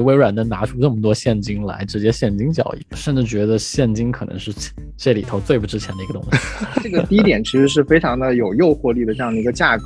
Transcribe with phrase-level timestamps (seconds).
[0.00, 4.52] 微软能拿出这么多现金来，直接现金交易，甚至觉得现金可能是
[4.96, 6.38] 这里头最不值钱的一个东西。
[6.82, 9.84] 这个低点其实是非常的有诱惑力的这样的一个价格，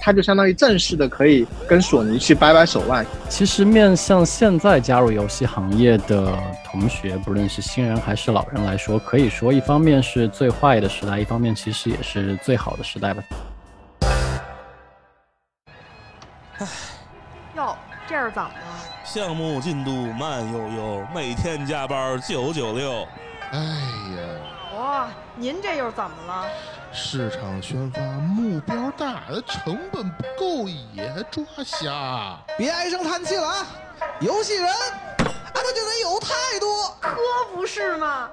[0.00, 3.04] 它就相当于正式的可以跟索尼去掰掰手腕。
[3.28, 13.22] 其实面向现在加入游戏行业的同学，不论是新人还是老人来说，可以说一方面是最坏的时代，一方面其实也是最好的时代吧。
[16.58, 16.66] 唉，
[17.56, 17.76] 哟，
[18.08, 18.93] 这是怎么了？
[19.14, 23.06] 项目进度慢悠悠，每天加班九九六。
[23.52, 26.44] 哎呀，哇，您这又怎么了？
[26.92, 32.36] 市场宣发目标大，成本不够也抓瞎。
[32.58, 33.66] 别唉声叹气了啊！
[34.18, 36.66] 游戏人，啊，他就得有态度，
[37.00, 37.16] 可
[37.54, 38.28] 不是吗？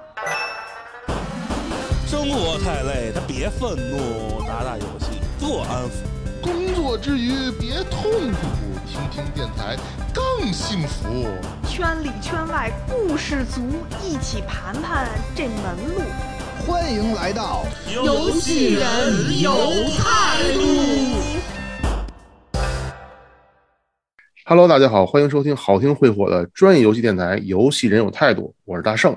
[2.08, 6.42] 生活太累，他别愤怒，打打游戏做安抚。
[6.42, 9.74] 工作之余别痛苦，听听电台
[10.12, 11.26] 更幸福。
[11.66, 13.62] 圈里圈外故事足，
[14.04, 16.02] 一起盘盘这门路。
[16.66, 19.50] 欢迎来到游戏人有
[19.96, 20.60] 态度。
[24.44, 29.16] Hello，大家好，欢迎收听好听会火的专业游戏电台《游戏人有态度》，我是大圣。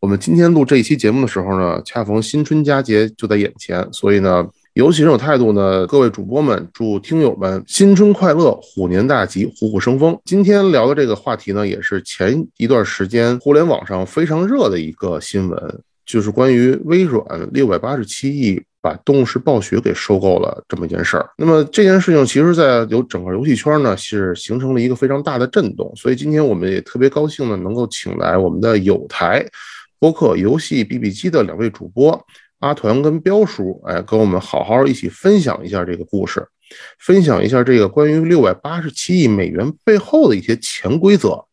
[0.00, 4.46] 我们今天录这一期节目的时候呢，恰逢新春佳节就在眼前，所以呢，
[4.78, 10.16] 游戏人有态度呢，各位主播们，祝听友们新春快乐，虎年大吉，虎虎生风。
[10.24, 21.28] 今天聊的这个话题呢，也是前一段时间互联网上非常热的一个新闻，就是关于微软六百八十七亿把动视暴雪给收购了这么一件事儿。
[21.36, 25.92] 那么这件事情其实，在游整个游戏圈呢，是形成了一个非常大的震动。
[25.96, 29.44] 所以今天我们也特别高兴呢，能够请来我们的有台
[29.98, 32.24] 播客游戏 BB 机的两位主播
[32.60, 36.46] 阿团跟彪叔，哎，跟我们好好一起分享一下这个故事，
[36.98, 41.44] 分享一下这个关于六百八十七亿美元背后的一些潜规则。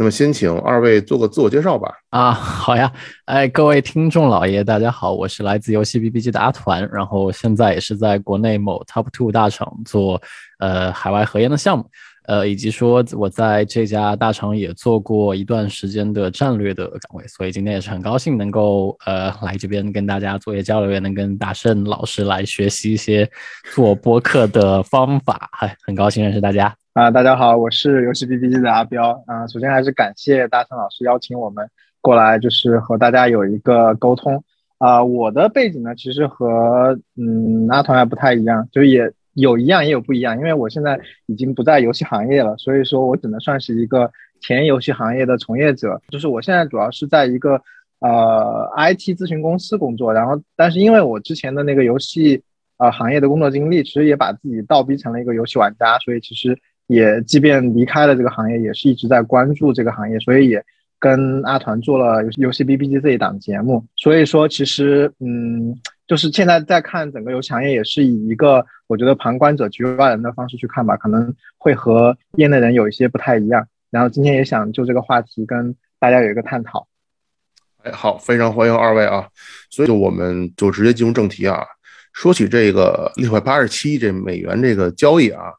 [0.00, 1.92] 那么先请二位做个自我介绍吧。
[2.10, 2.92] 啊，好呀，
[3.24, 10.22] 哎，各位听众老爷，大家好，我是来自游戏 BBG 的阿团，然后现在也是在国内某 Top Two 大厂做
[10.60, 11.84] 呃海外合研的项目，
[12.28, 23.26] 呃，以及说我在这家大厂也做过一段时间的战略的岗位，所以今天也是很高兴能够呃来这边跟大家做一些交流，也能跟大圣老师来学习一些
[23.72, 26.76] 做播客的方法，嗨，很高兴认识大家。
[26.92, 29.46] 啊，大家好，我是游戏 BBG 的阿彪啊。
[29.46, 31.66] 首先还是感谢大圣老师邀请我们
[32.02, 34.44] 过来，就是和大家有一个沟通
[34.76, 35.02] 啊。
[35.02, 39.10] 我的背景呢，其实和嗯阿团还不太一样，就也
[39.40, 44.10] 有一样也有不一样，因为我现在已经不在游戏行业了，所以说我只能算是一个
[44.40, 46.00] 前游戏行业的从业者。
[46.08, 47.60] 就是我现在主要是在一个
[48.00, 52.42] 呃 IT 咨询公司工作，然后但是因为我之前的那个游戏
[52.78, 56.58] 呃行业的工作经历，其实也把自己倒逼成了一个游戏玩家，所以其实。
[56.88, 60.64] 也即便离开了这个行业，也是一直在关注这个行业，所以也
[60.98, 63.84] 跟阿团做了游戏 BBG 这一档节目。
[63.96, 73.66] 所以说，其实嗯，就是现在在看整个游戏行业，也是以一个我觉得旁观者、局外人的方式去看吧，可能会和业内人有一些不太一样。
[73.90, 76.86] 然后今天也想就这个话题跟大家有一个探讨。
[77.84, 79.28] 哎，好，非常欢迎二位啊！
[79.70, 81.64] 所以我们就直接进入正题啊。
[82.12, 85.52] 说起这个六百八十七亿这美元这个交易啊，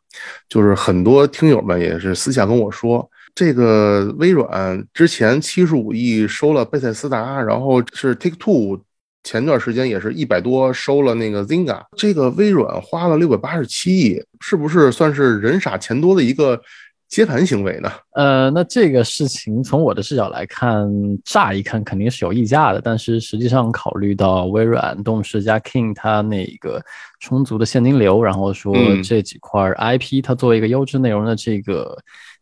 [0.49, 8.81] 就是很多听友们也是私下跟我说，这个微软之前七十五亿收了贝塞斯达，然后是 Take Two
[9.23, 16.61] 前段时间也是一百多收了那个 Zynga，这个微软花了六百八十七亿，是不是算是人傻钱多的一个？
[17.07, 17.91] 接盘行为呢？
[18.11, 20.87] 呃，那这个事情从我的视角来看，
[21.25, 26.79] 乍一看肯定是有溢价的，但是实际上考虑到微软、动视加 King 它那个
[27.19, 31.97] 充足的现金流，然后说这几块 IP 它作为一个优质内容的这个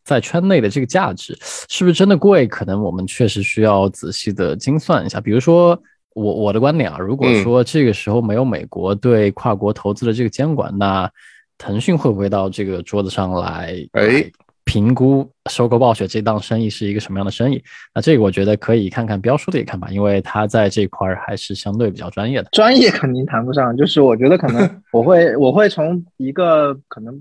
[0.08, 1.38] 在圈内的这个价值，
[1.70, 2.48] 是不是真的贵？
[2.48, 5.20] 可能我们确实需要仔细的精算一下。
[5.20, 5.78] 比如说
[6.16, 11.12] 我我的观点啊，如果说这个时候没有美国对跨国投资的这个监管，那
[11.58, 13.76] 腾讯会不会到这个桌子上来？
[13.92, 14.32] 哎。
[14.68, 17.64] 评估收购暴雪这档生意是一个什么样的生意？
[17.96, 22.50] 那这个我觉得可以看看标叔的一个看法，因为他在这块儿还是相对比较专业的。
[22.52, 27.18] 专业肯定谈不上，就是我觉得可能我会我会从一个可能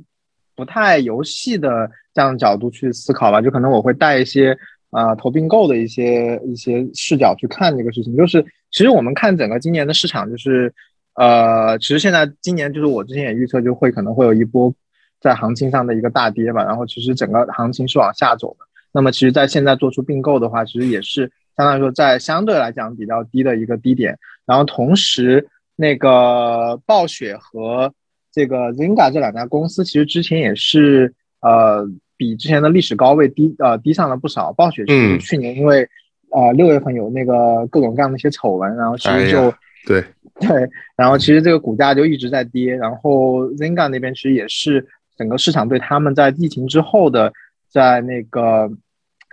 [0.56, 4.56] 不太游戏的这样角度去思考吧，就可能我会带一些
[4.90, 8.16] 啊投并购的一些一些视角去看这个事情。
[8.16, 10.72] 就是其实我们看整个今年的市场，就是
[11.14, 14.74] 呃，其实现在今年就是我之前也预测就会可能会有一波。
[15.18, 18.66] 在行情上的一个大跌吧，然后其实整个行情是往下走的。
[18.92, 24.16] 那么其实，在现在做出并购的话，其实也是相当于说在相对来讲比较低的一个低点。
[24.44, 27.92] 然后同时，那个暴雪和
[28.30, 34.52] 这个 Zynga 这两家公司，其实之前也是呃比之前的历史高位低呃低上了不少。
[34.52, 35.88] 暴雪其实嗯去年因为
[36.30, 39.54] 呃六月份有那个各种各样的一些丑闻，然后其实就、哎
[39.86, 40.04] 对，
[40.40, 44.84] 对，然后其实这个股价就一直在跌，然后 Zynga 那边其实也是
[45.16, 47.32] 整个市场对他们在疫情之后的
[47.70, 48.68] 在那个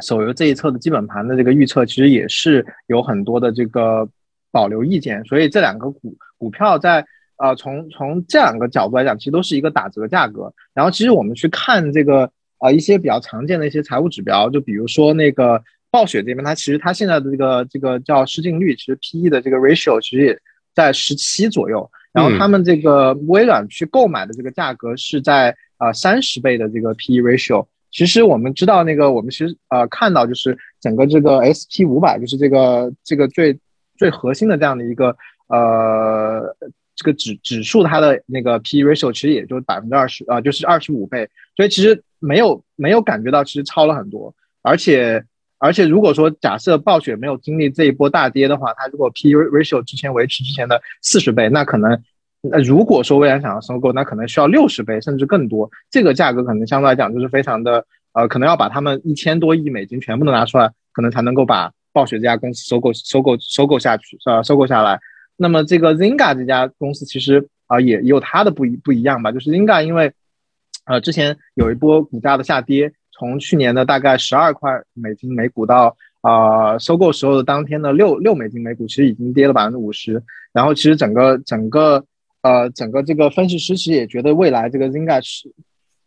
[0.04, 4.08] 手游这一侧的基本盘的这个预测，其实也是有很多的这个
[4.52, 7.04] 保留意见，所以这两个股股票在
[7.38, 10.54] 呃从从这两个角度来讲，其实都是一个打折价格。
[10.74, 12.30] 然后其实我们去看这个
[12.64, 15.62] 呃一些比较常见的一些财务指标，就比如说那个
[15.92, 20.40] 暴雪这边，它其实它现在的这个这个叫市净率，其实 P E 的这个 ratio 其实也
[20.74, 21.92] 在十七左右。
[22.14, 27.66] 然后他们这个微软去购买的这个价格是在呃三十倍的这个 P E ratio。
[27.92, 33.60] 其实我们知道那个我们其实呃看到就是整个这个 S P 五百，就是这个这个最
[33.98, 35.16] 最核心的这样的一个
[35.48, 36.56] 呃
[36.96, 45.24] 这个指指数，它的那个 P E ratio 其实也就百分之二十啊，就是二十五倍，所以其实没有没有感觉到其实超了很多，而且
[45.58, 52.02] 而且如果说假设暴雪没有经历这一波大跌的话，它如果 P E ratio 之前维持之前的四十倍，那可能
[52.42, 65.00] 那如果说未来想要收购，那可能需要六十倍甚至更多，这个价格可能相对来讲就是非常的呃，可能要把他们一千多亿美金全部都拿出来，可能才能够把暴雪这家公司收购收购收购下去呃收购下来。
[65.36, 70.14] 那么这个 Zynga 这家公司其实啊、也也有它的不一不一样吧，就是 Zynga 因为
[70.86, 80.24] 呃之前有一波股价的下跌，从去年的大概十二块美金每股到啊、收购时候的当天的六六美金每股，其实已经跌了百分之五十。
[80.54, 82.06] 然后其实整个整个
[82.44, 85.52] 呃整个这个分析师其实也觉得未来这个 Zynga 是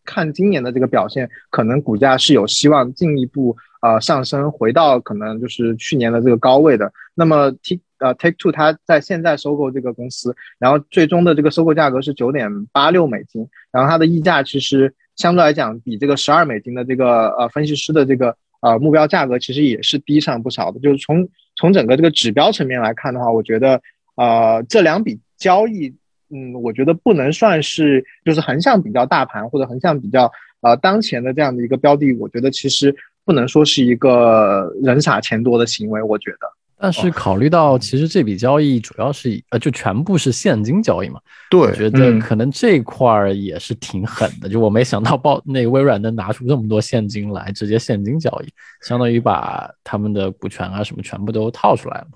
[0.04, 6.92] 看今年的这个表现，可能股价是有希望进一步呃上升，回到可能就是去年的这个高位的。
[7.14, 20.80] 那么 T 呃 Take Two 它在现在收购这个公司，然后最终的这个收购价格是九点八六美金，然后它的溢价其实相对来讲比这个十二美金的这个呃分析师的这个呃目标价格其实也是低上不少的。
[20.80, 23.80] 就是从从整个这个指标层面来看的话，我觉得
[24.16, 25.94] 呃这两笔交易，
[26.30, 32.94] 嗯，我觉得不能算是就是横向比较大盘或者横向比较呃当前的这样的一个标的，我觉得其实
[33.24, 36.55] 不能说是一个人傻钱多的行为，我觉得。
[36.78, 41.18] 但是考虑到其实这笔交易主要是以呃就全部是现金交易嘛，
[41.50, 44.48] 我对，觉得嗯可能这块儿也是挺狠的。
[44.48, 48.48] 就我没想到报那个微软能拿出这么多现金来，直接现金交易，
[48.82, 52.06] 相当于把他们的股权啊什么全部都套出来了。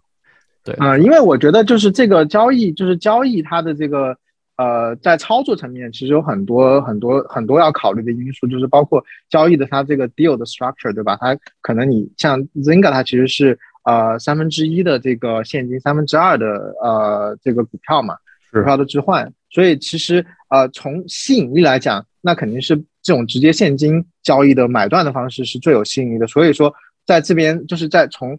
[0.63, 4.15] 对，啊、因为我觉得就是这个交易，就是交易它的这个
[4.57, 11.17] 呃，在操作层面其实有很多很多很多要考虑的因素，就是包括交易的它这个 deal 的 structure，对吧？
[11.19, 18.15] 它可能你像 Zynga，它其实是呃三分之一的这个现金，三分之二的呃这个股票嘛，
[18.53, 26.27] 股票的置换，所以其实呃从吸引力来讲，那肯定是这种直接现金交易的买断的方式是最有吸引力的。
[26.27, 26.73] 所以说，
[27.07, 28.39] 在这边就是在从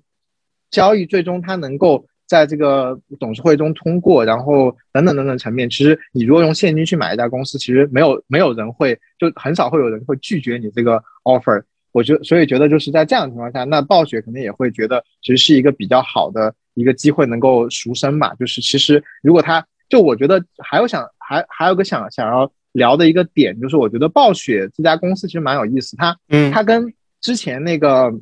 [0.70, 11.64] 交易最终它能够在这个董事会中通过，然后等等等等层面，其实你如果用现金去买一家公司，其实没有没有人会，就很少会有人会拒绝你这个 offer。
[11.92, 18.34] 我觉所以觉得就是在这样的情况下，那暴雪肯定也会觉得其实是一个比较好的一个机会，能够赎身吧。
[18.40, 28.14] 就是其实如果他就我觉得还有想还还有个想想要聊的一个点，就是我觉得暴雪这家公司其实蛮有意思，它嗯，它跟之前那个，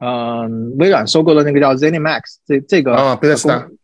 [0.00, 3.77] 嗯、微软收购的那个叫 ZeniMax 这这个啊贝塞斯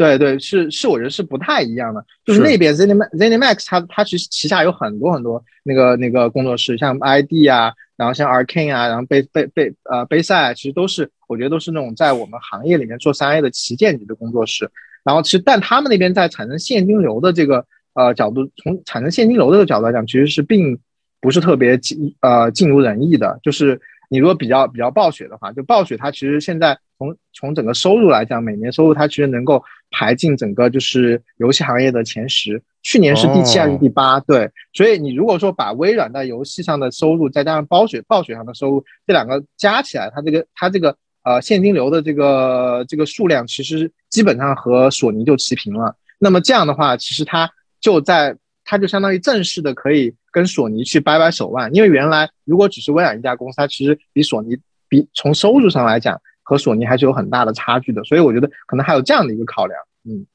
[0.00, 2.02] 对对，是是，我觉得是不太一样的。
[2.24, 14.70] 就是那边 ZeniMax ZeniMax 它它其实旗下有很多很多那个那个工作室，像 ID 啊，然后像 Arcane 啊，然后贝贝贝呃贝赛啊，其实都是我觉得都是那种在我们行业里面做三 A 的旗舰级的工作室。
[15.04, 20.78] 然后其实但他们那边在产生现金流的这个呃角度，从产生现金流的这个角度来讲，其实是并
[21.20, 23.38] 不是特别尽呃尽如人意的。
[23.42, 23.78] 就是
[24.10, 29.62] 你如果比较比较暴雪的话，就暴雪它其实现在从从整个收入来讲，每年收入它其实能够
[29.92, 34.18] 排进整个就是游戏行业的前十，去年是第七还是第八？
[34.18, 45.94] 对，所以你如果说把微软在游戏上的收入再加上暴雪暴雪上的收入这两个加起来，它这个它这个呃现金流的这个这个数量，其实基本上和索尼就齐平了。
[46.18, 47.48] 那么这样的话，其实它
[47.80, 54.56] 就在它就相当于正式的可以跟索尼去掰掰手腕，因为原来如果只是微软一家公司，它其实比索尼
[54.88, 59.78] 比从收入上来讲和索尼还是有很大的差距的，所以我觉得可能还有这样的一个考量。
[60.04, 60.26] 嗯，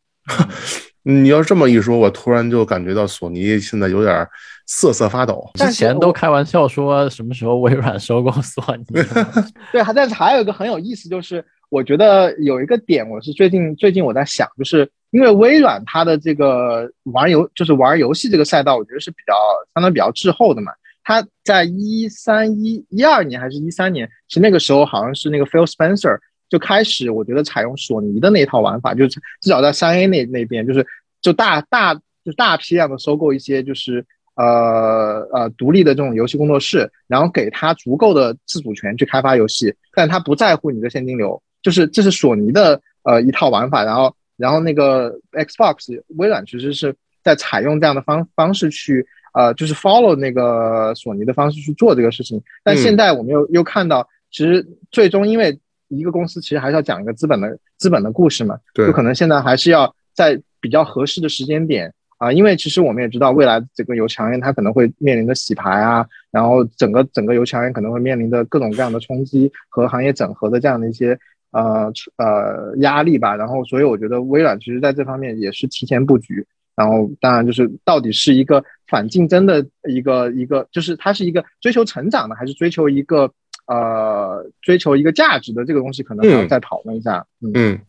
[1.23, 4.27] 你要这么一说，我突然就感觉到索尼现在有点
[4.65, 5.50] 瑟瑟发抖。
[5.55, 8.86] 之前都开玩笑说什么时候微软收购索尼，
[9.72, 19.34] 对，还但是还有一个很有意思，就是我觉得有一个点，我是最近最近我在想，就是因为微软它的这个玩游就是玩游戏这个赛道，我觉得是比较
[19.74, 20.72] 相当比较滞后的嘛。
[21.07, 26.17] 他在一三一一二年还是一三年，其实那个时候好像是那个 Phil Spencer
[26.50, 30.84] 就开始，我觉得采用索尼的那套玩法，就是至少在三 A 那那边，就是
[31.22, 34.03] 就大大就大批量的收购一些就是
[34.36, 58.88] 呃呃独立的这种游戏工作室，然后给他足够的自主权去开发游戏，但他不在乎你的现金流，就是这是索尼的呃一套玩法，然后然后那个 Xbox 微软其实是在采用这样的方方式去呃就是 follow 那个索尼的方式去做这个事情，但现在我们又又看到，其实最终因为一个公司其实还是要讲一个资本的资本的故事嘛，对。
[58.88, 71.17] 就可能现在还是要在比较合适的时间点啊，因为其实我们也知道，未来整个游戏行业它可能会面临的洗牌啊，然后整个整个游戏行业可能会面临的各种各样的冲击和行业整合的这样的一些
[71.51, 73.36] 呃呃压力吧。
[73.36, 76.45] 然后，所以我觉得微软其实在这方面也是提前布局。
[76.77, 83.31] 然后，当然就是到底是一个反竞争的一个一个，就是它是一个追求成长的，还是追求一个
[83.67, 87.25] 呃追求一个价值的这个东西，可能还要再讨论一下。
[87.41, 87.79] 嗯嗯，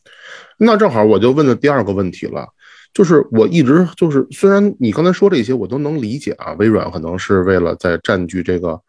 [0.57, 2.47] 那正好我就问的第二个问题了，
[2.97, 8.81] 就是我一直就是，虽然你刚才说这些我都能理解啊，微软可能是为了在占据这个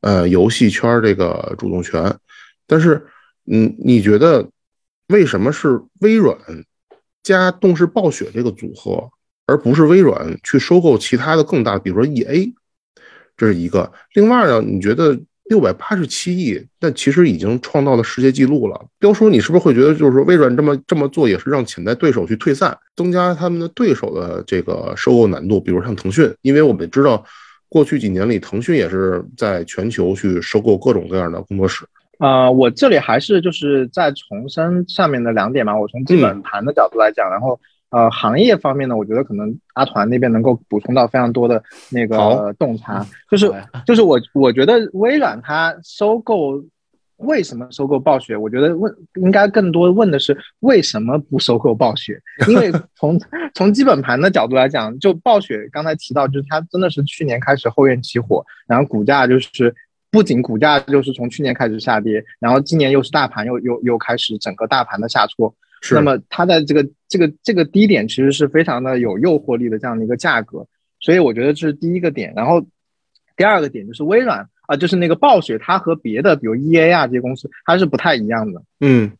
[0.00, 2.16] 呃游戏圈这个主动权，
[2.68, 3.04] 但是
[3.50, 4.48] 嗯，你觉得
[5.08, 6.38] 为什么是微软
[7.24, 9.10] 加动视暴雪这个组合，
[9.44, 12.54] 而不是微软去收购其他的更大，比如说 E A，
[13.36, 13.92] 这是一个。
[14.14, 18.80] 另外呢，你觉得六百八十七亿，但其实已经创造了世界纪录了。
[18.98, 25.60] 彪叔，你是不是会觉得，就是说微软这么这么做，也是让潜在对手去退散，增加他们的对手的这个收购难度？
[25.60, 27.24] 比如像腾讯，因为我们知道，
[27.68, 31.84] 过去几年里，腾讯也是在全球去收购各种各样的工作室。
[32.18, 35.78] 呃，我这里还是就是在重申上面的两点嘛。
[35.78, 37.58] 我从基本盘的角度来讲，然后
[37.90, 43.06] 呃，行业方面呢，我觉得可能阿团那边能够补充到非常多的那个洞察。
[43.30, 43.52] 就是
[43.86, 46.62] 就是我我觉得微软它收购
[47.16, 48.36] 为什么收购暴雪？
[48.36, 52.20] 我觉得问应该更多问的是为什么不收购暴雪？
[52.48, 53.18] 因为 从
[53.54, 59.74] 从基本盘的角度来讲，就暴雪刚才提到，就是它真的是去年开始后院起火，然后股价就是。
[60.10, 65.54] 不仅股价就是从去年开始下跌，然后今年又是大盘又又又开始整个大盘的下挫，
[65.92, 70.66] 那么它在这个这个这个低点其实是非常的有诱惑力的这样的一个价格，
[71.00, 72.32] 所以我觉得这是第一个点。
[72.36, 72.66] 然后
[73.36, 79.10] 第二个点就是微软啊、呃，就是那个暴雪，它和别的比如 E A 啊这些公司它是不太一样的，嗯，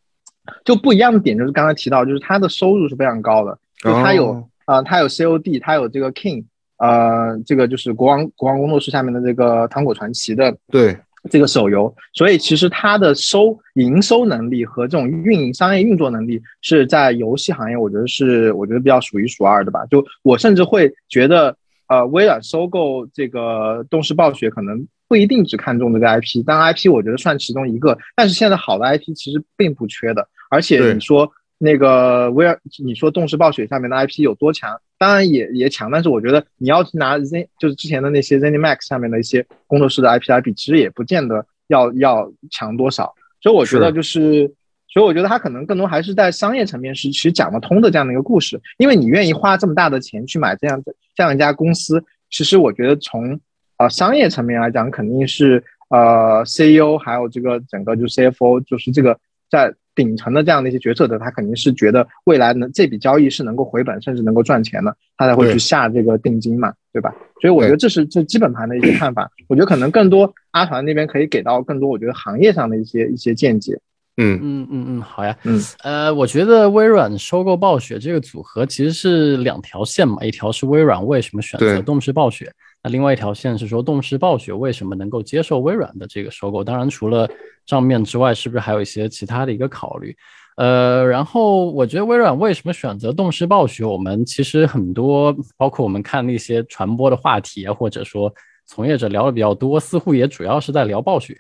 [0.65, 6.45] 就不一样的点就是刚才提到，就是它的收入是非常高的，就它有啊、哦呃，它有 C O D，它有这个 King。
[6.79, 10.97] 呃，这个就是国王国王工作室下面的这个《糖果传奇》的对
[11.29, 19.87] 这个手游，所以其实它的收营收能力和这种运营商业运作能力是在游戏行业，我觉得是我觉得比较数一数二的吧。
[19.87, 21.57] 就我甚至会觉得，
[21.89, 27.97] 呃，微软收购这个动视暴雪可能不一定只看重这个 IP，但 IP 我觉得算其中一个。
[28.17, 31.31] 但是现在好的 IP 其实并不缺的，而且你说。
[31.59, 34.81] 那个威尔，你说动视暴雪下面的 IP 有多强？
[34.97, 43.13] 当然也也强，但是我觉得你要拿 Z 就是之前的那些 ZeniMax 下面的一些工作室的 IP 来比，其实也不见得要要强多少。
[43.41, 44.47] 所以我觉得就是，
[44.89, 48.61] 所以我觉得它可能更多还是在商业层面是其实讲得通的这样的一个故事。
[48.79, 50.83] 因为你愿意花这么大的钱去买这样
[51.15, 53.35] 这样一家公司，其实我觉得从
[53.77, 59.19] 啊、呃、商业层面来讲，肯定是呃 CEO 还有这个整个就是 CFO 就是这个
[59.51, 59.75] 在。
[59.99, 67.13] 顶层的这样的一些决策者，他肯定是觉得未来能这笔交易是能够回本，甚至能够赚钱的，他才会去下这个定金嘛，对吧？
[67.41, 69.29] 所以我觉得这是这基本盘的一些看法。
[69.49, 73.77] 我觉得可能更多阿团那边可以给到更多，我觉得行业上的一些一些见解。
[74.21, 82.53] 嗯嗯嗯嗯，好呀，嗯呃，我觉得微软收购暴雪这个组合其实是两条线嘛，一条是微软为什么选择动视暴雪，
[82.83, 86.63] 那另外一条线是说动视暴雪为什么能够接受微软的这个收购。
[86.63, 87.29] 当然，除了
[87.67, 90.17] 账面之外，是不是还有一些其他的一个考虑？
[90.57, 98.33] 呃，然后我觉得微软为什么选择动视暴雪，我们其实很多，包括我们看那些传播的话题，或者说
[98.67, 101.39] 从业者聊的比较多，似乎也主要是在聊暴雪。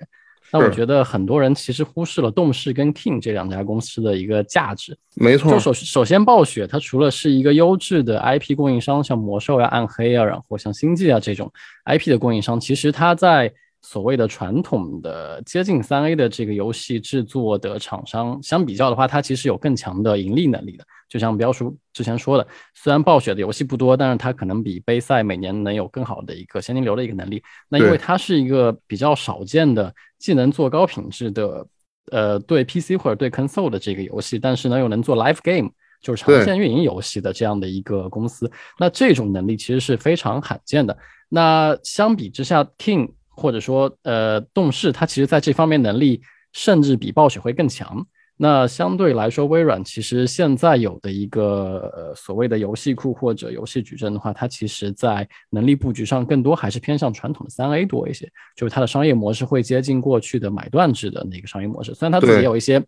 [0.50, 4.96] 那我觉得很多人其实忽视了动视跟 King 这两家公司的一个价值。
[5.14, 11.52] 没错，就首首先，暴雪它除了是一个优质的 IP 供应商，像魔兽呀、暗黑啊，然后像星际啊这种
[11.84, 13.52] IP 的供应商，其实它在
[13.90, 20.84] 所谓的传统的接近三 A 的这个游戏制作的厂商相比较的话，它其实有更强的盈利能力的。
[21.08, 27.42] 就像彪叔之前说的，虽然暴雪的游戏不多，但是它可能比杯赛每年能有更好的一个现金流的一个能力。
[27.70, 31.66] 那因为它是一个比较少见的，既能做高品质的，
[32.12, 35.70] 呃，对 PC 或者对 console 的这个游戏，但是呢又能做 live game，
[36.02, 38.52] 就是长线运营游戏的这样的一个公司。
[38.78, 40.94] 那这种能力其实是非常罕见的。
[41.30, 46.20] 那相比之下，King 或者说呃动视，它其实在这方面能力
[46.52, 48.04] 甚至比暴雪会更强。
[48.40, 61.92] 那相对来说，微软其实现在有的一个呃所谓的游戏库或者游戏矩阵的话，它其实在能力布局上更多还是偏向传统的三 A 多一些，就是它的商业模式会接近过去的买断制的那个商业模式。
[61.94, 62.80] 虽然它自己对有一些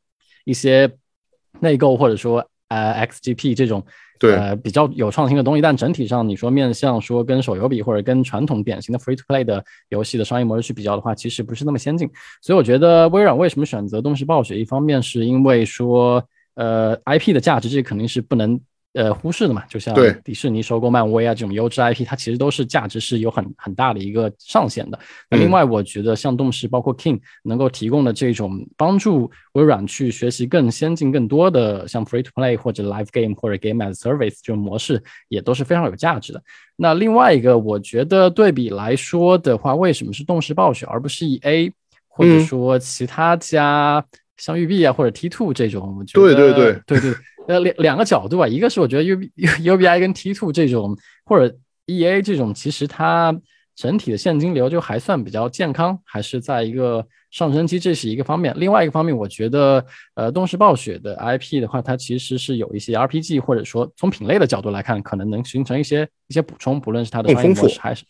[0.45, 0.89] 一些
[1.59, 3.85] 内购或者说呃 XGP 这种
[4.19, 12.11] 对呃比较有创新的东西，但整体上你说面向说跟手游比或者跟传统典型的 free to play 的游戏的商业模式去比较的话，其实不是那么先进。
[12.41, 16.25] 所以我觉得微软为什么选择东视暴雪，一方面是因为说
[16.55, 18.59] 呃 IP 的价值，这肯定是不能。
[18.93, 19.95] 呃，忽视的嘛，就像
[20.25, 24.99] 迪士尼收购漫威啊这种优质 IP，它其实都是价值是有很很大的一个上限的。
[25.29, 36.43] 那另嗯外，我觉得像动视包括 King 能够提供的这种帮助微软去学习更先进、更多的像 Free to Play 或者 Live Game 或者 Game as Service 这种模式，也都是非常有价值的。
[36.75, 41.71] 那另外一个，我觉得对比来说的话，为什么是动视暴雪而不是 EA，
[42.09, 44.05] 或者嗯说其他家
[44.37, 45.97] 像育碧啊或者 T Two 这种？
[45.97, 47.15] 我觉得对对对对对，
[47.51, 49.19] 呃两两个角度啊，一个是我觉得 U
[49.65, 51.53] U B I 跟 T Two 这种或者
[51.87, 53.37] E A 这种，其实它
[53.75, 58.55] 整体的现金流就还算比较健康，还是在一个上升期，这是一个方面。
[58.57, 68.05] 另外一个方面，我觉得呃动视暴雪的 I P 的话，它其实是有一些 R P G 或者说从品类的角度来看，可能能形成一些一些补充，不论是它的商业模式还是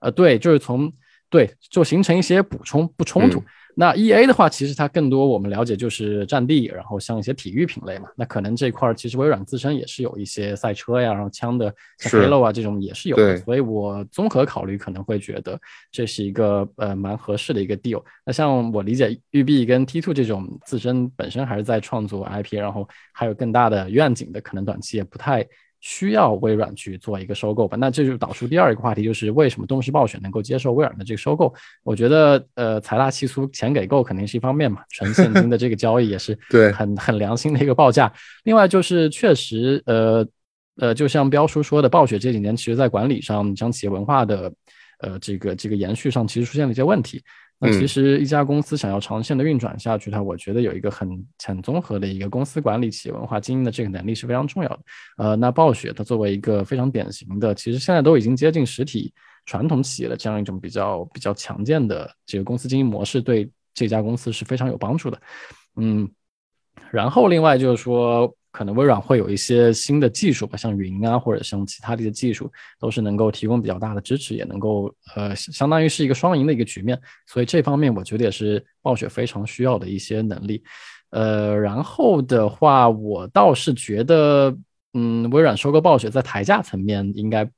[0.00, 0.92] 呃对，就是从
[1.28, 3.38] 对就形成一些补充不冲突。
[3.38, 15.58] 嗯那 E A 的话，其实它更多我们了解就是战地，然后像一些体育品类嘛，那可能这块儿其实微软自身也是有一些赛车呀，然后枪的像 Halo 啊这种也是有的，所以我综合考虑可能会觉得
[15.90, 18.02] 这是一个呃蛮合适的一个 deal。
[18.24, 25.46] 那像我理解育碧跟 T Two 这种自身本身还是在创作 IP，然后还有更大的愿景的，可能短期也不太。
[25.80, 31.52] 需要微软去做一个收购吧，那这就导出第二个话题，就是为什么动视暴雪能够接受微软的这个收购？
[31.82, 38.12] 我觉得，呃，财大气粗，钱给够肯定是一方面嘛，纯现金的这个交易也是对很很良心的一个报价。
[38.44, 40.26] 另外就是确实，呃
[40.76, 44.52] 呃，就像彪叔说的，暴雪这几年其实在管理上，像企业文化的
[45.02, 47.22] 呃这个这个延续上，其实出现了一些问题。
[47.62, 54.80] 那其嗯实一家公司想要长线的运转下去，它我觉得有一个很很综合的一个公司管理、企业文化经营的这个能力是非常重要的。
[55.18, 59.12] 呃，那暴雪它作为一个非常典型的，其实现在都已经接近实体
[59.44, 65.20] 传统企业的这样一种比较比较强健的这个公司经营模式，对这家公司是非常有帮助的。
[65.76, 66.10] 嗯，
[66.90, 77.00] 然后另外就是说，可能微软会有一些新的技术吧，像云啊，或者像其他的一些技术，都是能够提供比较大的支持，也能够呃，相当于是一个双赢的一个局面。
[77.26, 80.62] 所以这方面我觉得也是暴雪非常需要的一些能力。
[81.10, 84.56] 呃，然后的话，我倒是觉得，
[84.94, 87.48] 嗯，微软收购暴雪在抬价层面应该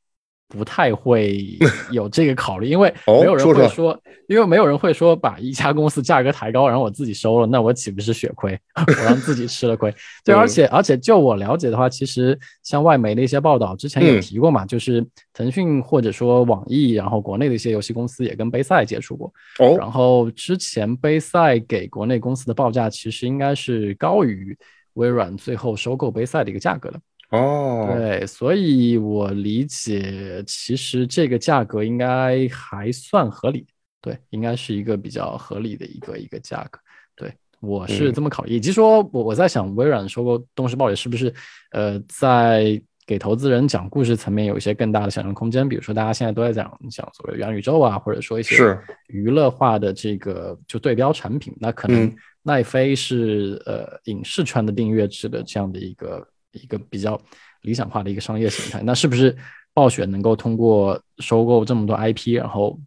[0.49, 1.45] 不太会
[1.91, 8.59] 有这个考虑，因为哦没有人会说，因为没有人会说把一家公司价格抬高，然后我自己收了，那我岂不是血亏？
[8.87, 9.91] 我让自己吃了亏。
[10.25, 15.03] 对，嗯而且而且就我了解的话，其实像外媒的一些报道，之前有嗯提过嘛，就是
[15.33, 19.33] 腾讯或者说网易，然后国内的一些游戏公司也跟杯赛接触过。
[19.59, 24.55] 哦，然后之前杯赛给国内公司的报价其实应该是高于
[24.95, 27.01] 微软最后收购杯赛的一个价格的。
[27.33, 33.67] 哦，对，所以我理解，其实这个价格应该还算合理，
[34.03, 36.79] 对，应该是一个比较合理的一个一个价格。
[37.17, 41.33] 对，我是嗯这么考虑，以及说我我在想，微软收购动视暴雪是不是
[41.71, 45.67] 呃在给投资人讲故事层面有一些更大的想象空间？
[45.67, 57.21] 比如说，大家现在都在讲讲所谓元宇宙啊，或者说一些娱乐化的这个就对标产品，那可能嗯奈飞是呃影视圈的订阅制的这样的一个一个比较
[57.63, 58.83] 理想化的一个商业形态。
[58.85, 59.37] 那是不是
[59.75, 62.79] 暴雪能够通过收购这么多 IP，然后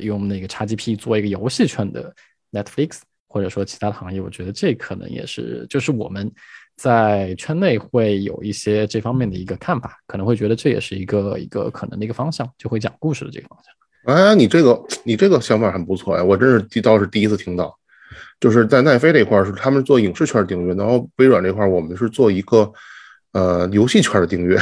[0.00, 2.14] 用那个 XGP 做一个游戏圈的
[2.50, 4.20] Netflix，或者说其他的行业？
[4.20, 6.30] 我觉得这可能也是就是我们
[6.76, 13.72] 在圈内会有一些这方面的一个看法，可能会觉得这也是一个一个可能的一个方向，就会讲故事的这个方向。
[14.14, 17.72] 哎，你这个你这个想法很不错呀，我真是第倒是第一次听到，
[18.40, 22.72] 就是在奈飞这块儿是他们做影视圈订阅，然后微软这块儿我们是做一个
[23.32, 24.58] 呃游戏圈的订阅。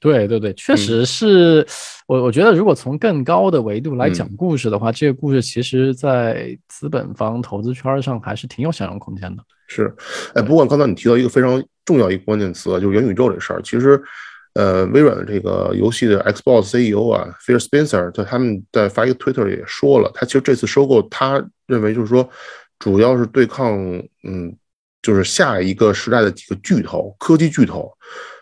[0.00, 1.66] 对 对对，嗯确实是
[2.06, 9.42] 我我觉得，如果从更高的维度来讲故事的话，这个故事其实在资本方投资圈上还是挺有想象空间的。
[9.66, 9.90] 是，
[10.34, 13.62] 哎，不过刚才你提到一个非常重要一个关键词，就是元宇宙这事儿。
[13.62, 13.98] 其实，
[14.52, 22.28] 呃，微软的这个游戏的 Xbox CEO 啊，Phil Spencer，在他们在发一个 Twitter 也说了，他其实这次收购，他认为就是说，
[22.78, 23.74] 主要是对抗，
[24.22, 24.54] 嗯，
[25.04, 27.92] 就是下一个时代的几个巨头，科技巨头，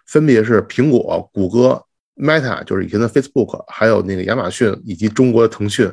[0.07, 1.83] 分别是苹果、谷歌
[2.15, 5.93] Meta，就是以前的 Facebook，还有那个亚马逊以及中国的腾讯，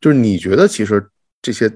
[0.00, 1.04] 就是你觉得其实
[1.42, 1.68] 这些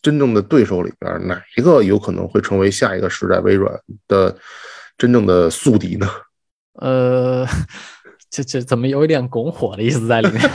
[0.00, 3.76] 真正的对手里边，哪一个有可能会成为下一个时代微软
[4.06, 4.38] 的
[4.96, 6.08] 真正的宿敌呢？
[6.74, 7.44] 呃，
[8.30, 10.40] 这这怎么有一点拱火的意思在里面？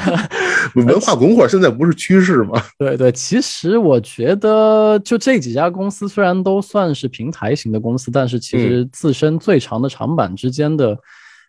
[0.75, 2.61] 文化拱火现在不是趋势吗？
[2.79, 10.97] 对对，其实我觉得就这几家公司虽然都算是平台型的公司，但是其实自身最长的长板之间的，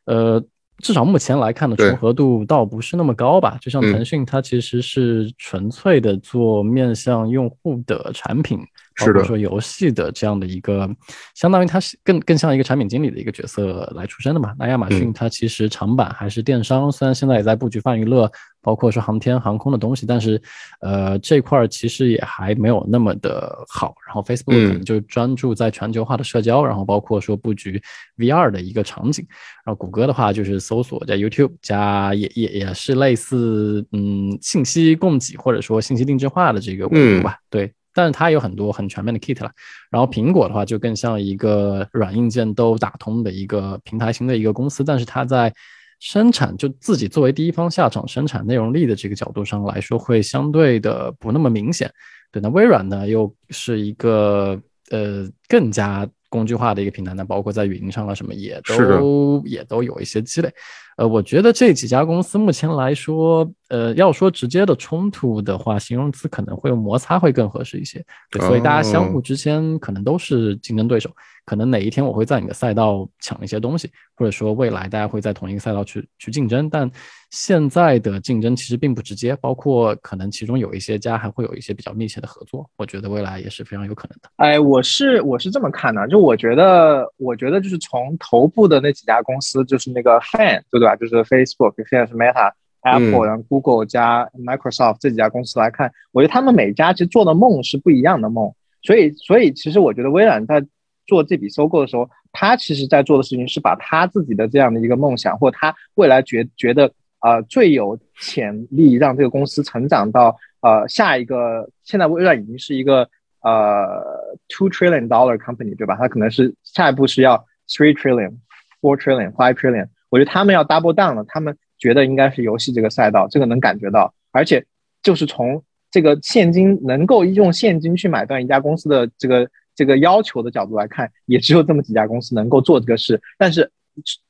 [0.06, 0.44] 呃。
[0.82, 3.56] 至少目前来看的重合度倒不是那么高吧。
[3.62, 8.60] 就像腾讯，它其实是纯粹的做面向用户的产品，
[8.98, 10.88] 或者说游戏的这样的一个，
[11.34, 14.54] 相当于它是更更像一个产品经理的一个角色来出身的嘛。
[14.58, 18.30] 那亚马逊它其实长板还是电商，虽然现在也在布局泛娱乐。
[18.62, 20.42] 包括说航天航空的东西，但是，
[20.80, 23.94] 呃，这块儿其实也还没有那么的好。
[24.04, 27.80] 然后 Facebook 可能就专注在全球化的社交，然后包括说布局
[28.16, 29.24] VR 的一个场景。
[29.64, 37.36] 然后谷歌的话就是搜索加 YouTube 加也也也是类似嗯信息供给或者说信息定制化的这个维度吧。
[37.48, 39.50] 对，但是它有很多很全面的 kit 了。
[39.90, 45.50] 然后苹果的话就更像一个软硬件都打通的一个平台型的一个公司，但是它在
[45.98, 51.90] 生产就自己作为第一方下场生产内容力的这个角度上来说，会相对的不那么明显。
[52.30, 60.52] 对，那微软呢，又是一个呃更加工具化的一个平台，呢包括在语音上啊什么也都也都有一些积累。
[60.96, 68.04] 呃，我觉得这几家公司目前来说，呃，要说直接的冲突的话，形容词可能会有摩擦会更合适一些。
[68.30, 71.10] 对，所以大家相互之间可能都是竞争对手。
[71.44, 76.68] 可能哪一天我会在你的赛道抢一些东西，或者说未来大家会在同一个赛道去去竞争。
[76.68, 76.90] 但
[77.30, 82.68] 现在的竞争其实并不直接，包括可能其中有一些家还会有一些比较密切的合作。
[82.76, 84.28] 我觉得未来也是非常有可能的。
[84.36, 90.96] 哎，我是我是这么看的，就我觉得，我觉得就是从头部的那几家公司，就是那个 Fan，对吧？
[90.96, 98.52] 就是 Facebook，现在是 Meta、Apple，然后 Google 加 Microsoft 这几家公司来看，我觉得他们每家其实做的梦是不一样的梦。
[98.82, 100.64] 所以，所以其实我觉得微软在
[101.06, 113.08] 做这笔收购的时候，他其实在做的事情是把他自己的这样的一个梦想，或他未来觉觉得呃最有潜力让这个公司成长到呃下一个，现在微软已经是一个
[113.40, 115.96] 呃 two trillion dollar company 对吧？
[115.98, 118.36] 它可能是下一步是要 three trillion、
[118.80, 119.88] four trillion、five trillion。
[120.08, 124.64] 我觉得他们要 double down 了，他们觉得应该是游戏这个赛道，这个能感觉到，而且
[125.02, 129.48] 就是从这个现金能够用现金去买断一家公司的这个。
[129.78, 133.20] 这个要求的角度来看，也只有这么几家公司能够做这个事。
[133.36, 133.70] 但是，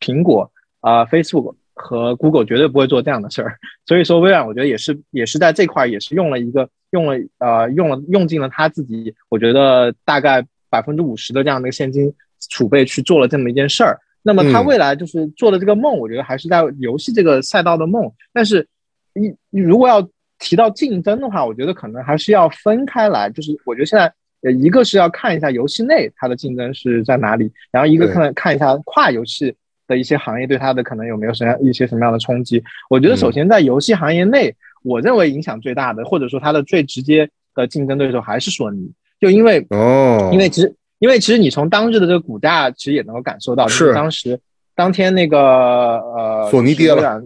[0.01, 3.57] 苹果、啊 Facebook 和 Google 绝对不会做这样的事儿。
[3.87, 12.12] 所以说，微软我觉得也是，也是在这块也是用了一个用了呃用了用尽了他自己，我觉得大概百分之五十的这样的现金
[12.51, 14.01] 储备去做了这么一件事儿。
[14.27, 18.12] 那么他未来就是做的这个梦，我觉得还是在游戏这个赛道的梦。
[18.33, 18.67] 但是，
[19.15, 20.07] 你你如果要
[20.39, 23.31] 提到竞争的话，我觉得可能还是要分开来。
[23.31, 24.12] 就是我觉得现在。
[24.43, 29.53] 呃，一个是要看一下游戏内它的竞争是在哪里，然后一个看看一下跨游戏
[29.89, 32.62] 的一些行业对它的可能有没有什么一些什么样的冲击。
[32.91, 44.41] 我觉得首先在游戏行业内，我认为影响最大的，或者说它的最直接的竞争对手还是索尼，就因为哦，因为其实因为其实你从当日的这个股价其实也能够感受到，是当时
[44.75, 47.23] 当天那个呃索尼跌了，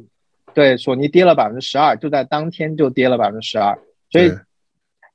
[0.54, 3.78] 对，索尼跌了百分之十二，就在当天就跌了百分之十二，
[4.10, 4.32] 所以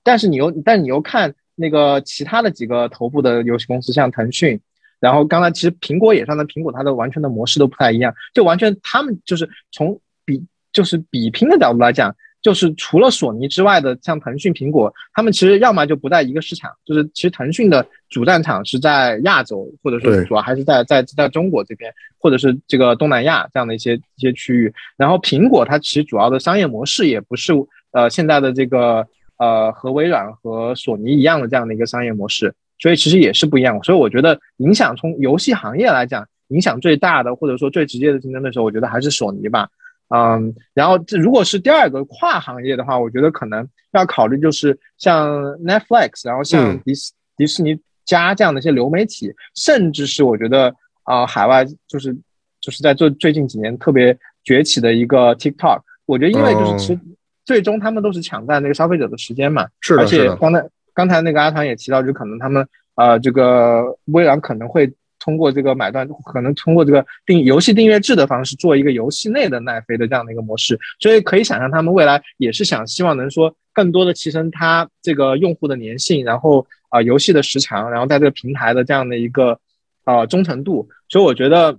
[0.04, 1.34] 但是你又但你又看。
[1.58, 4.60] 那个其他的几个头部的游戏公司，像腾讯，
[5.00, 12.13] 然后刚才其实苹果也算，的苹果它的完全的模式都不太一样，就完全他们就是从比就是比拼的角度来讲，
[12.45, 27.51] 就是除了索尼之外的，像腾讯、苹果，他们其实要么就不在一个市场，就是其实腾讯的主战场是在亚洲，或者说主要还是在在在中国这边，或者是这个东南亚这样的一些一些区域，然后苹果它其实主要的商业模式也不是
[27.91, 29.08] 呃现在的这个。
[29.38, 33.84] 呃，和微软和索尼一样的这样的一个商业模式，所以其实也是不一样。
[33.84, 39.67] 所以我觉得影响从游戏行业来讲，影响最大的或者说最直接的竞争对手，我觉得还是索尼吧。
[40.10, 45.30] 嗯，然后这如果是第二个跨行业的话，我觉得可能要考虑就是像
[45.63, 52.15] Netflix，然后像迪斯迪士尼加这样的一些流媒体，甚至是我觉得啊，海外就是
[52.60, 57.00] 就是在最最近几年特别崛起的一个 TikTok，我觉得因为就是其实。
[57.46, 79.60] 最终他们都是抢占那个消费者的时间嘛，是的，而且刚才刚才那个阿团也提到，就可能他们呃这个微软可能会通过这个买断，可能通过这个订游戏订阅制的方式做一个游戏内的奈飞的这样的一个模式，所以可以想象他们未来也是想希望能说更多的提升它这个用户的粘性，然后啊游戏的时长，然后在这个平台的这样的一个
[80.06, 81.78] 呃忠诚度，所以我觉得。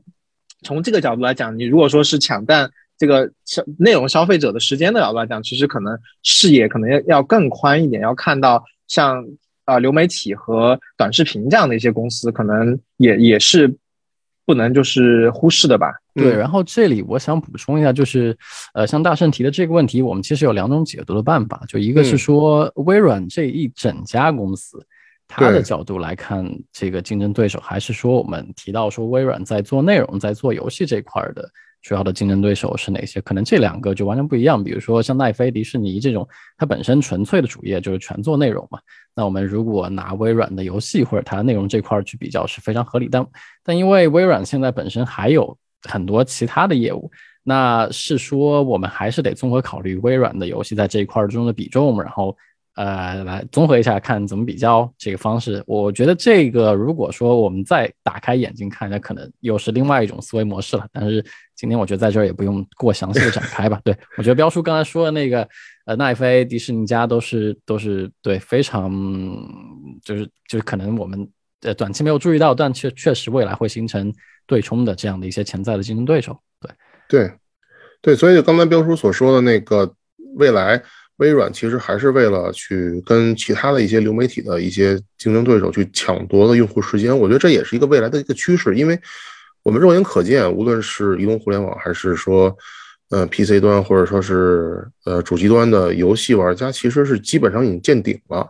[0.62, 9.24] 从这个角度来讲，你如果说是抢占这个消内容消费者的时间的角度来讲，其实可能视野可能要要更宽一点，要看到像
[9.66, 13.76] 啊流媒体和短视频这样的一些公司，可能也也是
[14.46, 15.92] 不能就是忽视的吧。
[16.14, 16.38] 对，嗯。
[16.38, 18.34] 然后这里我想补充一下，就是，
[18.72, 22.18] 呃，像大圣提的这个问题，我们其实有两种解读的办法，就一个是嗯。
[22.18, 24.82] 说微软这一整家公司，
[25.28, 31.50] 它的角度来看这个竞争对手，还是说我们提到说微软在做内容、在做游戏这块儿的
[31.86, 33.20] 主要的竞争对手是哪些？
[33.20, 34.62] 可能这两个就完全不一样。
[34.62, 36.26] 比如说像奈飞、迪士尼这种，
[36.58, 38.80] 它本身纯粹的主业就是全做内容嘛。
[39.14, 43.24] 那我们如果拿微软的游戏或者它的内容这块儿去比较是非常合理，但
[43.62, 47.08] 但因为微软现在本身还有很多其他的业务，
[47.44, 52.36] 那是说我们还是得综合考虑微软的游戏在这一块儿中的比重，然后
[52.74, 55.62] 呃来综合一下看怎么比较这个方式。
[55.68, 60.84] 我觉得这个如果说我们再打开眼睛看，那可能又是另外一种思维模式了。
[60.92, 61.24] 但是
[61.56, 63.80] 今天我觉得在这儿也不用过详细的展开吧。
[63.84, 65.48] 对我觉得彪叔刚才说的那个
[65.86, 68.90] 呃奈飞、迪士尼家都是都是对非常
[70.04, 71.28] 就是就是可能我们
[71.62, 74.12] 呃短期没有注意到，但确确实未来会形成
[74.46, 76.38] 对冲的这样的一些潜在的竞争对手。
[76.60, 76.70] 对，
[77.08, 77.32] 对，
[78.02, 79.92] 对，所以就刚才彪叔所说的那个
[80.36, 80.80] 未来，
[81.16, 88.98] 微软其实还是为了去跟其他的一些流媒体的一些竞争对手去抢夺的用户时间，我觉得这也是一个未来的一个趋势，因为
[89.66, 92.56] 我们肉眼可见，无论是移动互联网还是说
[93.10, 98.48] 呃 PC 端或者说是呃主机端的游戏玩家，其实是基本上已经见顶了。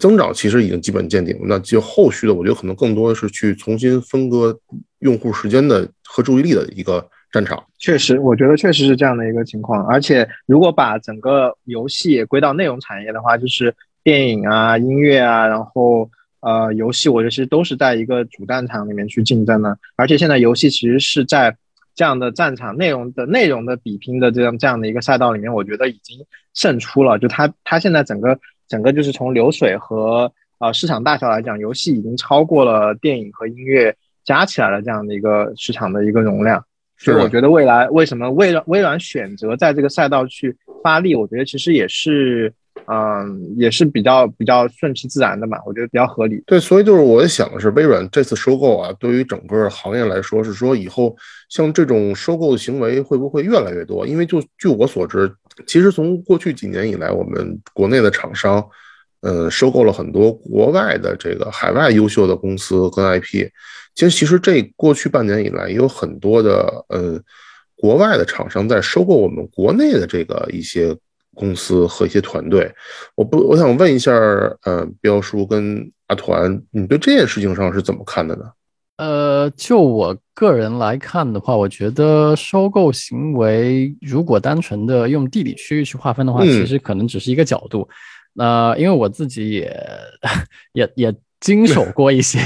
[0.00, 4.58] 增长其实已经基本见顶，那就后续的，我觉得可能更多的是去重新分割
[4.98, 7.62] 用户时间的和注意力的一个战场。
[7.78, 9.86] 确实，我觉得确实是这样的一个情况。
[9.86, 16.10] 而且，如果把整个游戏归到内容产业的话，就是电影啊、音乐啊，然后
[16.44, 19.78] 呃，游戏，我觉得其实都是在一个主战场里面去竞争的。
[19.96, 21.56] 而且现在游戏其实是在
[21.94, 26.18] 这样的战场内容的内容的比拼的这样这样的一个赛道里面，我觉得已经
[26.52, 27.18] 胜出了。
[27.18, 36.62] 就它它现在整个整个就是从流水和呃市场大小来讲，游戏已经超过了电影和音乐加起来的这样的一个市场的一个容量。
[36.98, 42.52] 所以我觉得未来为什么微软微软选择在这个赛道去发力，我觉得其实也是，
[42.86, 46.42] 嗯，也是比较比较顺其自然的嘛，我觉得比较合理。
[46.46, 51.16] 对，所以就是我想的是，微软这次收购啊，对于整个行业来说，是说以后
[51.48, 54.06] 像这种收购行为会不会越来越多？
[54.06, 55.32] 因为就据我所知，
[55.66, 58.62] 其实从过去几年以来，我们国内的厂商，
[59.20, 63.48] 呃，收购了很多国外的这个海外优秀的公司跟 IP。
[63.94, 67.18] 其实，其实这过去半年以来，也有很多的呃
[67.76, 70.94] 国外的厂商在收购我们国内的这个一些
[71.34, 72.70] 公司和一些团队。
[73.14, 74.12] 我不，我想问一下，
[74.62, 78.44] 呃，彪叔跟阿团，你对这件事情上是怎么看的呢？
[78.96, 87.88] 呃，就我个人来看的话，我觉得收购行为如果单纯的用地理区域去划分的话，嗯其实可能只是一个角度。
[88.34, 89.76] 那、因为我自己也
[90.74, 92.40] 也也经手 过一些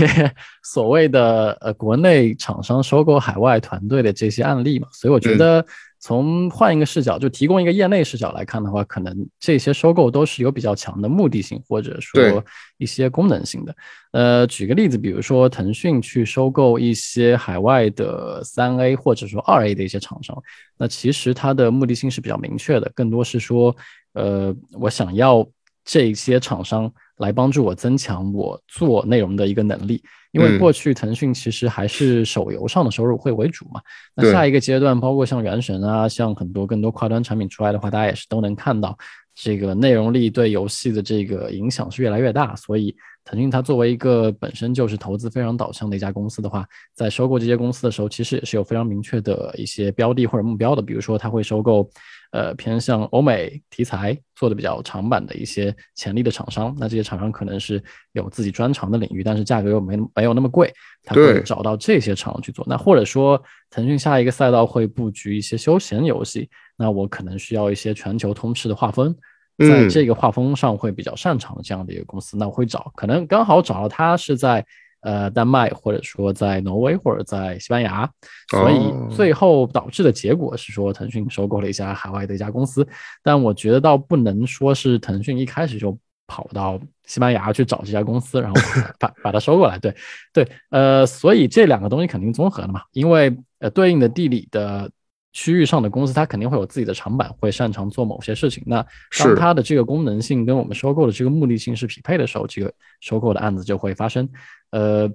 [0.63, 5.67] 所谓的呃国内厂商收购海外团队的这些案例嘛，所以我觉嗯得
[6.01, 12.45] 从换一个视角，就提供一个业内视角来看的话，可能这些收购都是有比较强的目的性，或者说
[12.77, 13.75] 一些功能性的。
[14.13, 20.37] 呃，举个例子，比如说腾讯去收购一些海外的三 A 或者说二 A 的一些厂商，
[20.77, 23.75] 那其实它的目的性是比较明确的，更多是说，
[24.13, 25.47] 呃，我想要
[25.85, 30.03] 这些厂商来帮助我增强我做内容的一个能力。
[30.33, 33.81] 因为嗯过去腾讯其实还是手游上的收入会为主嘛，
[34.15, 38.95] 那下一个阶段，包括像原神啊，像很多更多跨端产品出来的话，大家也是都能看到
[39.35, 42.55] 这个内容力对游戏的这个影响是越来越大。
[42.57, 50.83] 所以，腾讯它作为一个本身就是投资非常导向的一家公司的话，在收购这些公司的时候，其实也是有非常明确的一些标的或者目标的。
[50.83, 51.89] 比如说，它会收购
[52.31, 60.73] 呃偏向欧美题材做的比较长板的一些潜力的厂商，那这些厂商可能是有自己专长的领域，但是价格又没没有那么贵，
[61.05, 62.65] 他会找到这些厂商去做。
[62.69, 69.15] 那或者说，腾讯下一个赛道会布局一些休闲游戏，那我可能需要一些全球通吃的画风。
[69.59, 74.65] 在嗯这个画风上会比较擅长的这样的一个公司，那我会找，可能刚好找到他是在
[75.01, 78.09] 呃丹麦，或者说在挪威，或者在西班牙，
[78.51, 82.87] 所以哦最后导致的结果是说腾讯收购了一家海外的一家公司，
[83.23, 88.61] 但我觉得倒不能说是腾讯一开始就跑到西班牙去找这家公司，然后
[88.99, 89.95] 把 把把它收过来，对
[90.33, 94.91] 对，呃，所以这两个东西肯定综合的嘛，因为呃对应的地理的。
[95.39, 98.61] 区域上的公司，它肯定会有自己的长板，会擅长做某些事情。
[98.67, 98.85] 那
[99.17, 104.29] 当是它的这个功能性跟我们收购的这个目的性是匹配的时候，这个收购的案子就会发生。
[104.73, 105.09] 呃，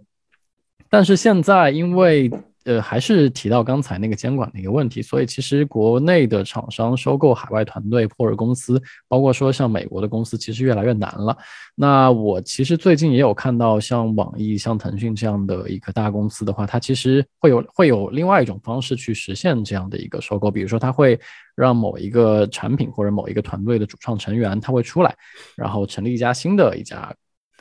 [0.89, 2.31] 但是现在因为
[2.65, 11.37] 呃，还是提到刚才那个监管的一个问题，所以其实国内的厂商收购海外团队或者公司，包括说像美国的公司，其实越来越难了。
[11.75, 21.19] 那我其实最近也有看到，像网易、像腾讯这样的一个大公司的话，它其实会有会有另外一种方式去实现这样的一个收购，比如说它会
[21.55, 25.15] 让某一个产品或者某一个团队的主创成员他会出来，
[25.57, 27.13] 然后成立一家新的一家。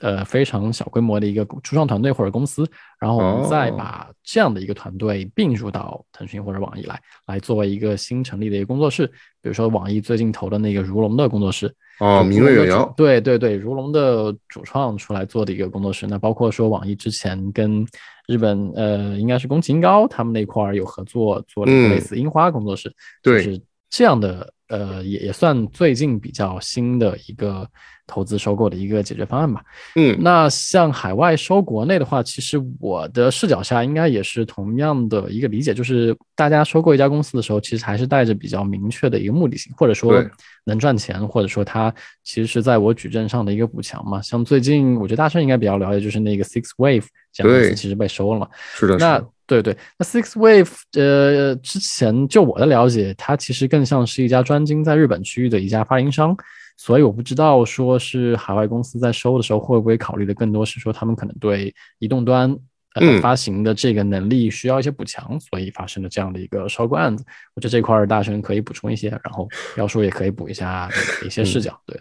[0.02, 9.06] 呃，非常小规模的一个初创团队或者公司，然后我们再把这样的一个团队并入到腾讯或者网易来，来作为一个新成立的一个工作室。
[9.40, 16.06] 比如说网易最近投的那个如龙的工作室，哦，明月远洋，对对对，如龙的主创出来做的一个工作室。
[16.08, 17.86] 那包括说网易之前跟
[18.26, 24.52] 日本呃，应该是宫崎英高他们那块儿有合作，做了一个类似樱花工作室，就是这样的。
[24.68, 27.68] 呃，也也算最近比较新的一个
[28.12, 29.62] 投资收购的一个解决方案吧。
[29.96, 40.22] 嗯，那像海外收国内的话，其实我的视角下应该也是同样的一个理解，就是大家收购一家公司的时候，其实还是带着比较明确的一个目的性，或者说
[40.64, 41.90] 能赚钱，或者说它
[42.22, 44.20] 其实是在我矩阵上的一个补强嘛。
[44.20, 48.46] 像最近我觉得大圣应该比较了解，就是那个 Six Wave 这样公司其实被收了嘛。
[48.74, 49.24] 是的，那。
[49.44, 56.34] 对对，那 Six Wave 呃，之前就我的了解，它其实更像是一家专精在日本区域的一家发行商，
[56.76, 62.50] 所以我不知道说是海外公司在收的时候会不会考虑的更多是说他们可能对移动端
[62.94, 67.24] 呃发行的这个能力需要一些补强，所以发生了这样的一个收购案子。
[67.54, 70.88] 我觉得这块大神可以补充一些，然后标叔也可以补一下
[71.24, 71.80] 一些视角。
[71.86, 72.00] 对，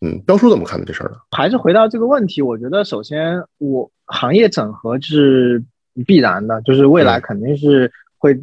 [0.00, 1.16] 嗯，标叔怎么看的这事儿呢？
[1.30, 5.64] 还是回到这个问题，我觉得首先我行业整合是。
[6.08, 7.88] 必然的，就是未来肯定是
[8.18, 8.36] 会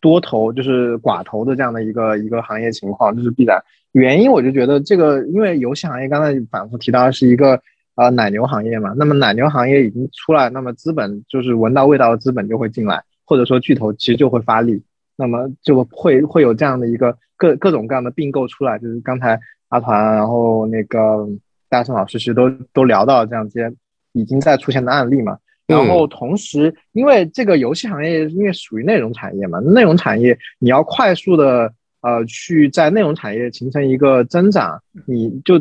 [0.00, 3.62] 多头，就是寡头的这样的一个一个行业情况，这是必然。
[3.98, 7.58] 原因我就觉得这个，因为游戏行业刚才反复提到是一个
[7.94, 14.82] 呃奶牛行业嘛，那么奶牛行业已经出来，那么资本就是闻到味道的资本就会进来，或者说巨头其实就会发力，
[15.16, 21.26] 那么就会会有这样的一个各各种各样的并购出来，就是刚才阿团然后那个
[21.70, 23.72] 大圣老师其实都都聊到这样些
[24.12, 25.38] 已经在出现的案例嘛。
[25.66, 31.72] 然后同时，因为这个游戏行业因为属于内容产业嘛，内容产业你要快速的
[32.06, 35.58] 呃去在内容产业形成一个增长，你就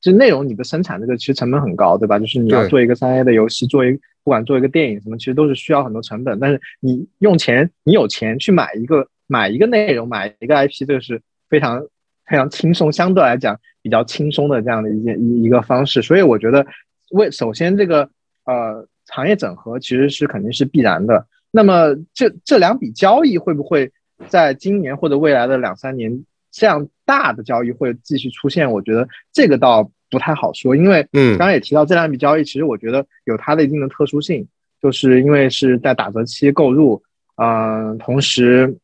[0.00, 2.18] 就内容你的生产这个其实成本很高，对吧？
[2.18, 6.38] 就是你要做一个三 A 的游戏，做一不管做一个电影什么，其实都是需要很多成本。
[6.38, 11.80] 但是你用钱，你有钱去买一个买一个内容，买一个 IP，这个是非常
[12.26, 16.00] 非常轻松，相对来讲比较轻松的这样的一件一一个方式。
[16.00, 16.64] 所以我觉得
[17.10, 18.08] 为首先这个
[18.44, 18.86] 呃。
[19.10, 21.26] 行业整合其实是肯定是必然的。
[21.50, 23.90] 那么这这两笔交易会不会
[24.26, 28.70] 在今年或者未来的两三年这样大的交易会继续出现？
[28.70, 34.46] 我觉得这个倒不太好说，因为嗯，刚刚也提到这两笔交易，其实我觉得有它的一定的特殊性，
[34.82, 37.02] 就是因为是在打折期购入，
[37.36, 38.76] 嗯，同时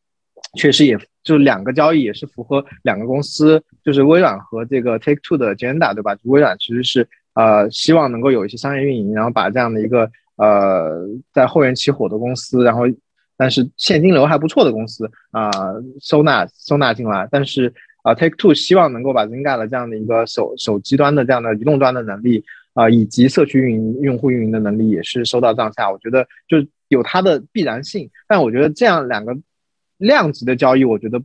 [0.55, 6.15] 确实也就两个交易也是符合两个公司，就是微软和这个 Take Two 的 agenda，对吧？
[6.23, 7.07] 微软其实是。
[7.35, 12.83] 呃，希望能够有一些商业运营，然后把这样的一个呃在后援起火的公司，然后
[13.37, 15.51] 但是现金流还不错的公司啊
[16.01, 22.43] 收纳收纳进来，但是啊 Take Two 希望能够把 Zynga 的这样的一个手手机端的这样的移动端的能力
[22.73, 29.37] 啊，以及社区运营用户运营的能力也是收到账下，我觉得就有它的必然性，但我觉得这样两个
[29.97, 31.21] 量级的交易，我觉得。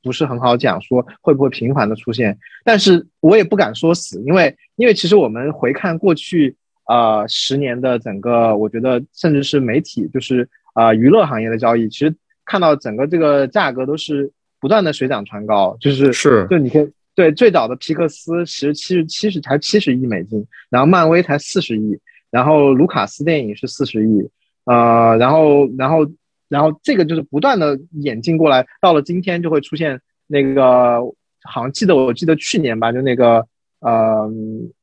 [0.00, 12.14] 不是很好讲，说会不会频繁的出现，但是我也不敢说死，因为因为其实我们回看过去啊十年的整个，我觉得甚至是媒体，就是啊娱乐行业的交易，其实
[12.44, 21.98] 看到整个这个价格都是不断的水涨船高，就是是，就你可以对最早的皮克斯其实七十七十才七十亿美金，然后漫威才四十亿，
[22.30, 24.30] 然后卢卡斯电影是四十亿，
[24.64, 26.06] 呃，然后然后。
[26.50, 30.98] 然后这个就是不断的演进过来，到了今天就会出现那个，
[31.42, 33.46] 好像记得我记得去年吧，就那个
[33.80, 34.26] 呃，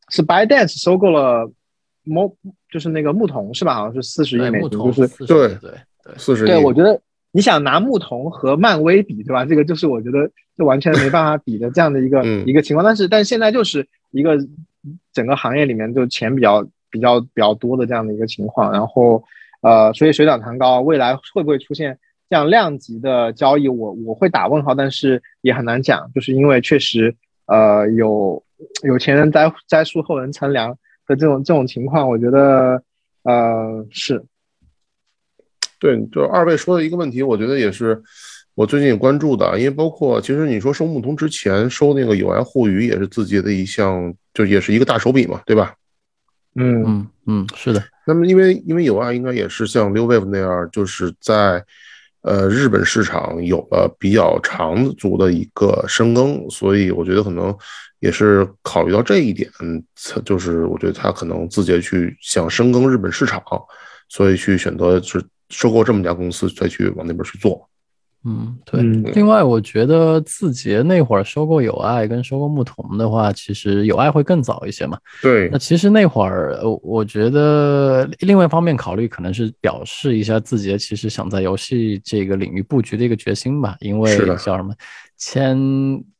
[0.09, 1.51] 是 ByteDance 收购了
[2.03, 2.37] 木，
[2.75, 3.75] 就是那个牧童是吧？
[3.75, 5.71] 好像是四十亿美金，就是对对
[6.03, 6.47] 对，四十亿。
[6.47, 6.99] 对，我觉得
[7.31, 9.45] 你想拿牧童和漫威比，对吧？
[9.45, 12.83] 这个就是我觉得就完全没办法比的这样的一个一个情况。
[12.83, 14.37] 但是但是现在就是一个
[15.13, 16.61] 整个行业里面就钱比较
[16.91, 19.23] 比较比较多的这样的一个情况，然后。
[19.61, 21.97] 呃，所以水涨船高，未来会不会出现
[22.29, 23.67] 这样量级的交易？
[23.67, 27.15] 我我会打问号，但是也很难讲，就是因为确实，
[27.47, 28.43] 呃，有
[28.83, 30.77] 有钱人栽栽树，后人乘凉
[31.07, 32.81] 的这种这种情况，我觉得，
[33.23, 34.23] 呃，是
[35.79, 38.01] 对，就二位说的一个问题，我觉得也是
[38.55, 45.75] 我最近也关注的，因为包括其实你说收牧童之前收那个友爱互娱也是字节的一项，就也是一个大手笔嘛，对吧？
[46.55, 47.83] 嗯嗯嗯，是的。
[48.07, 51.63] 那么，因为因为有爱应该也是像 New Wave 那样，就是在
[52.21, 57.55] 呃，日本市场有了比较长足的一个深耕，所以我觉得可能
[58.05, 59.49] 也是考虑到这一点，
[60.23, 63.41] 就是我觉得他可能字节去想深耕日本市场，
[64.09, 67.67] 所以去选择是收购这么家公司，再去往那边去做。
[68.27, 68.81] 嗯，对。
[69.13, 74.97] 另外，我觉得字节那会儿收购友爱跟收购牧童的话，其实友爱会更早一些嘛。
[75.21, 75.47] 对。
[75.51, 83.75] 那其实那会儿，我我觉得另外一方面考虑，可能是表示一下字节其实想在游戏这个领域布局的一个决心吧。
[83.79, 84.73] 因为叫什么？
[85.27, 85.57] 签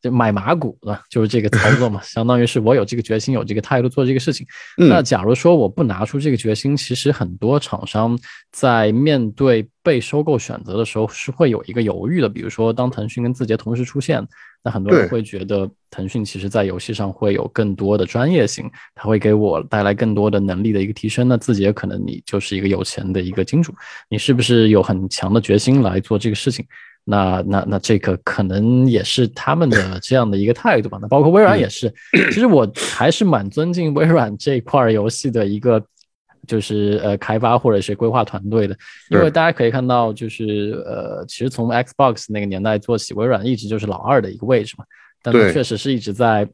[0.02, 4.48] 就买马股了，就是这个操作嘛， 相当于是我有这个决心，有这个态度做这个事情。
[4.78, 8.18] 那假如说我不拿出这个决心，其实很多厂商
[8.52, 12.28] 在面对被收购选择的时候是会有一个犹豫的。
[12.28, 14.28] 比如说，当腾讯跟字节同时出现，
[14.64, 21.28] 那很多人会觉得腾讯其实在游戏上会有更多的专业性，它会给我带来更多的能力的一个提升。
[21.28, 23.72] 那字节可能你就是一个有钱的一个金主，
[24.10, 26.66] 你是不是有很强的决心来做这个事情？
[27.06, 30.98] 那那那这个可能也是他们的这样的一个态度吧。
[31.02, 35.82] 那包括微软也是，其实我还是蛮尊敬微软这块游戏的一个，
[36.46, 38.76] 就是呃开发或者是规划团队的，
[39.10, 44.84] 因为大家可以看到，就是呃其实从 Xbox 那个年代做起，微软一直就是老二的一个位置嘛，
[45.24, 46.46] 但确实是一直在。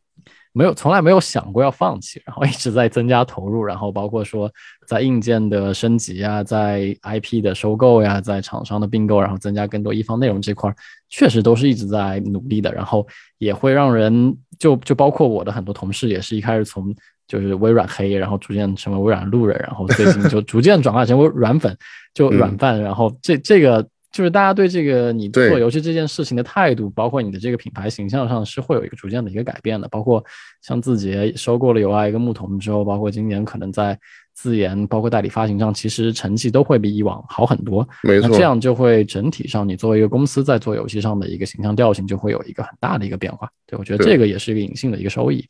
[0.53, 4.51] 没有，从来没有想过要放弃，然后一直在增加投入，然后包括说
[4.85, 10.73] 在硬件的升级啊，在 IP 的收购呀，在厂商的并购，然后增加更多一方内容这块，
[11.09, 12.71] 确实都是一直在努力的。
[12.73, 16.93] 然后也会让人就就包括我的很多同事，也是一开始从
[17.27, 21.77] 就是微软黑，然后逐渐成为微软路人，然后最近就逐渐转化成为软粉，
[22.13, 22.81] 就软饭。
[22.81, 23.87] 然后这这个。
[24.11, 29.87] 就是大家对这个你做游戏这件事情的态度，包括你的这个品牌形象上，是会有一个逐渐的一个改变的。
[29.87, 30.21] 包括
[30.61, 33.97] 像字节收购了友爱跟牧童之后，包括今年可能在
[34.33, 37.87] 自研，包括代理发行上，其实成绩都会比以往好很多。
[38.03, 43.49] 没错，那这样就会整体上，你作为一个公司在做游戏上的一个形象调性，就会有一个很大的一个变化。
[43.65, 45.47] 对我觉得这个也是一个隐性的一个收益。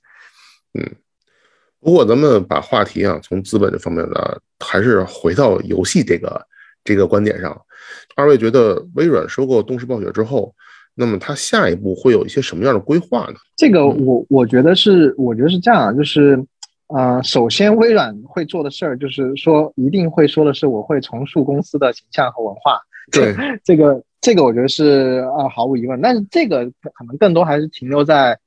[0.79, 0.87] 嗯，
[1.79, 6.45] 不过咱们把话题啊从资本这方面呢，还是回到游戏这个
[6.83, 7.59] 这个观点上。
[8.15, 10.53] 二位觉得微软收购动视暴雪之后，
[10.93, 13.35] 那么它下一步会有一些什么样的规划呢？
[13.55, 16.37] 这个我我觉得是，我觉得是这样，就是，
[16.87, 22.77] 呃，首先微软会做的事儿，就是说一定会说的是，我会重塑公司的形象和文化。
[23.11, 23.33] 对，
[23.63, 26.01] 这个这个我觉得是啊，毫无疑问。
[26.01, 28.37] 但是这个可能更多还是停留在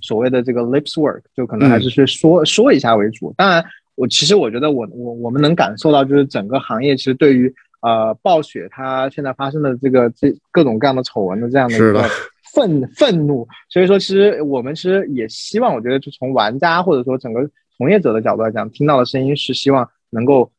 [0.00, 3.34] 所谓的这个 lips work，就可能还是去说说一下为主。
[3.36, 3.62] 当然，
[3.96, 7.54] 我其实我觉得我我我们能感受到，就是整个行业其实对于。
[7.82, 12.04] 呃，暴雪它现在发生的这个这各种各样的丑闻的这样的一个
[12.52, 20.52] 愤愤怒，所以说其实我们其实也希望，我觉得就从玩家或者说整个从业者的角度来讲，听到的声音是希望能够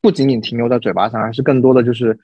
[0.00, 2.14] 不仅仅停留在嘴巴上，而是更多的就是，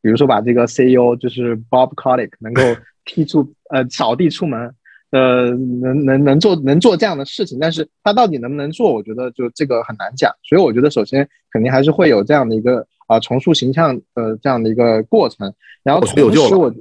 [0.00, 2.62] 比如说把这个 CEO 就是 Bob Kotick 能够
[3.04, 4.72] 踢出呃扫地出门，
[5.10, 12.86] 呃能能能做能做这样的事情，但是他到底能不能做，我觉得就这个很难讲，所以我觉得首先肯定还是会有这样的一个。
[13.08, 15.52] 啊，重塑形象的这样的一个过程，
[15.82, 16.72] 然后同时我，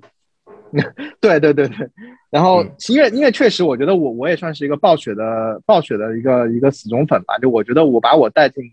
[1.22, 1.90] 对对对对，
[2.30, 8.72] 然后因为因为确实，我觉得我我也算是一个暴雪的暴雪的一个一个死忠粉吧，就我觉得我把我带进门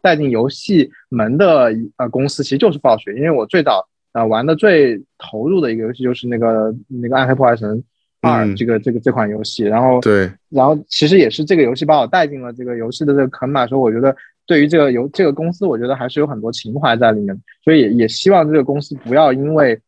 [0.00, 7.82] 带进游戏门的呃公司其实就是暴雪，因为我最早呃玩的最投入的一个游戏就是那个那个暗黑破坏神
[8.20, 14.16] 二这个这个这款游戏，然后对，然后其实也是这个游戏把我带进了这个游戏的这个坑嘛，所以我觉得。
[14.44, 19.80] 对于这个游这个公司，我觉得还是有很多情怀在里面，所以也也希望这个公司不要因为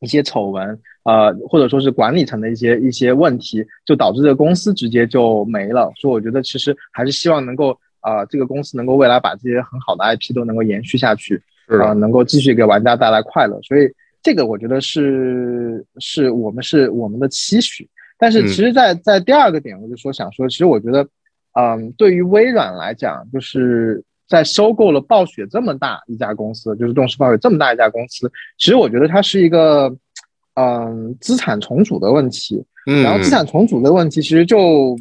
[0.00, 5.92] 一些丑闻，呃，或者说是管理层的一些一些问题，就导致这个公司直接就没了。
[5.96, 13.60] 所以我觉得其实还是希望能够啊，这个公司能够未来把这些很好的 IP 都能够延续下去，啊，能够继续给玩家带来快乐。
[13.62, 13.90] 所以
[14.22, 17.88] 这个我觉得是是我们是我们的期许。
[18.16, 21.06] 但是其实，在在第二个点，我就说想说，其实我觉得。
[21.54, 29.94] 嗯，对于微软来讲，就是在收购了暴雪这么大一家公司，就是动视暴雪这么大一家公司，其实我觉得它是一个，
[30.54, 32.64] 嗯，资产重组的问题。
[32.86, 34.96] 嗯，然后资产重组的问题，其实就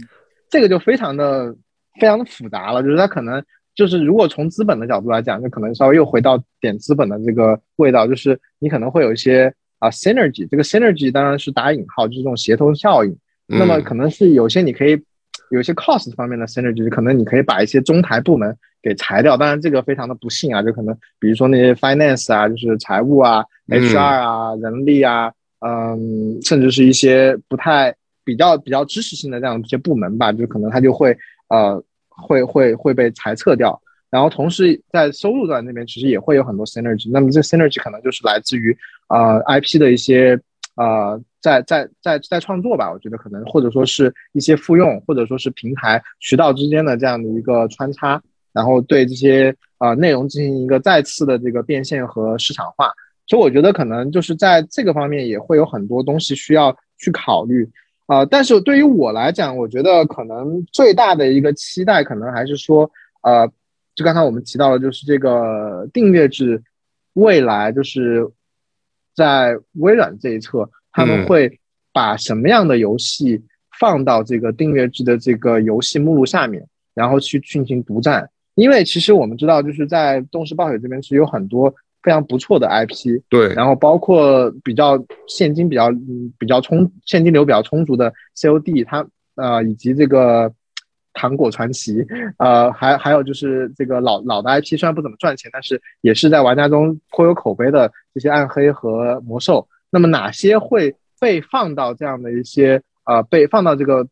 [0.49, 1.55] 这个就非常的
[2.01, 2.83] 非常的复杂了。
[2.83, 3.41] 就是它可能
[3.73, 13.15] 就是如果从资本的角度来讲，就可能稍微又回到点资本的这个味道，就是你可能会有一些啊 synergy，这个 synergy 当然是打引号，就是这种协同效应。
[13.47, 15.01] 那么可能是有些你可以。
[15.51, 27.93] 有一些 cost 方面的 synergy，可能你可以把一些中台部门给裁掉，当然这个非常的不幸啊，就可能比如说那些 finance 啊，就是财务啊，HR 啊，人力啊，嗯，甚至是一些不太
[28.23, 31.15] 比较比较知识性的这样一些部门吧，就可能它就会
[31.49, 33.79] 呃会会会被裁撤掉。
[34.09, 37.09] 然后同时在收入端那边其实也会有很多 synergy。
[37.11, 38.77] 那么这 synergy 可能就是来自于
[39.07, 40.37] 呃 IP 的一些
[40.75, 48.21] 呃在在在在创作吧，我觉得可能或者说是一些复用，或者说是平台渠道之间的这样的一个穿插，
[48.53, 52.91] 然后对这些呃内容进行一个再次的这个变现和市场化。
[53.27, 57.69] 所以我觉得可能就是在这个方面也会有很多东西需要去考虑。
[58.07, 62.91] 啊，但是对于我来讲，我觉得可能最大的一个期待，可能还是说，
[63.21, 63.49] 呃，
[63.95, 66.61] 就刚才我们提到的，就是这个订阅制，
[67.13, 68.29] 未来就是
[69.15, 71.59] 在微软这一侧，他们会
[71.93, 73.41] 把什么样的游戏
[73.79, 78.29] 放到这个订阅制的这个游戏目录下面，然后去进行独占。
[78.55, 81.73] 因为其实我们知道，就是在动视暴雪这边是有很多。
[82.03, 84.97] 非常不错的 IP，对，然后包括比较
[85.27, 89.05] 现金比较嗯比较充现金流比较充足的 COD，它
[89.35, 90.51] 呃以及这个
[91.21, 92.05] 糖果传奇，
[92.37, 99.67] 呃还还有就是这个老老的 IP，虽然不怎么赚钱，但是也是在玩家中颇有口碑的这些暗黑和魔兽。
[99.91, 104.07] 那么哪些会被放到这样的一些呃被放到这个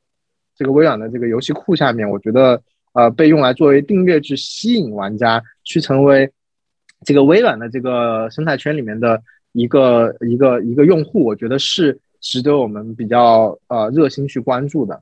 [0.56, 2.08] 这个微软的这个游戏库下面？
[2.08, 2.62] 我觉得
[2.94, 6.32] 呃被用来作为订阅制吸引玩家去成为。
[7.06, 15.02] 这个微软的这个生态圈里面的一个一个一个用户，我觉得是值得我们比较呃热心去关注的。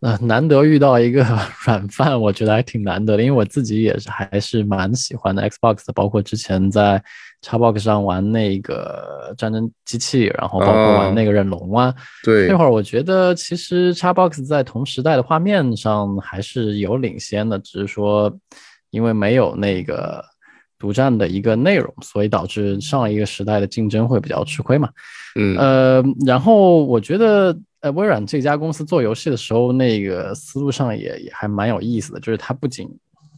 [0.00, 1.26] 呃，难得遇到一个
[1.66, 7.02] 软饭，我觉得还挺难得的，因为我自己也是还是蛮喜欢的 Xbox 的，包括之前在
[7.42, 11.94] Xbox 上玩那个战争机器，然后包括玩那个忍龙啊。
[12.24, 18.32] 对，那会儿我觉得其实 Xbox 在同时代的画面上还是有领先的，只是说
[18.90, 20.24] 因为没有那个。
[20.80, 24.88] 独占的一个内容，所以导致上一个时代的竞争会比较吃亏嘛。
[25.34, 32.88] 嗯，呃，然后我觉得，呃，微软这家公司做游戏的时候，那个思路上也也还蛮有意思的，就是它不仅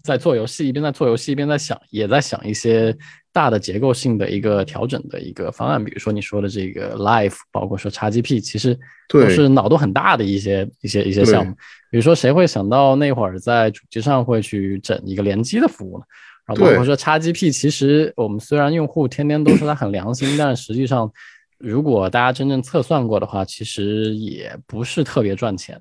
[0.03, 2.97] 在做游戏，一边在做游戏，一边在想，也在想一些
[3.32, 5.84] 大的结构性的一个调整的一个方案。
[5.84, 8.78] 比如说你说的这个 Live，包括说 XGP，其实
[9.09, 11.53] 都是脑洞很大的一些一些一些项目。
[11.91, 16.05] 比如说谁会想到那会儿在主机上会去整一个联机的服务呢？
[16.47, 21.12] 然后包括说 XGP，其实我们虽然用户天天都说它很良心， 但实际上，
[21.61, 25.81] 如果大家真正测算过的话，其实也不是特别赚钱。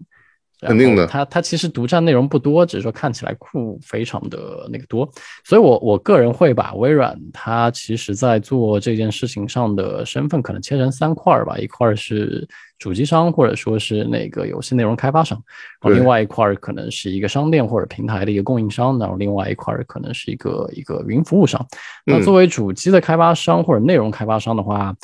[0.62, 5.10] 肯定的，它它其实独占内容不多，只是说看起来库非常的那个多。
[5.46, 12.48] 所以我我个人会把微软它其实在做这件事情上的身份可能切成三块儿吧，一块儿是。
[12.78, 15.38] 主机商或者说是那个游戏内容开发商，
[15.82, 21.60] 然后另外一块儿可能是一个商店或者平台的一个供应商，然后另外一块儿可能是一个一个云服务商。
[22.06, 24.96] 那作为主机的开发商或者内容开发商的话，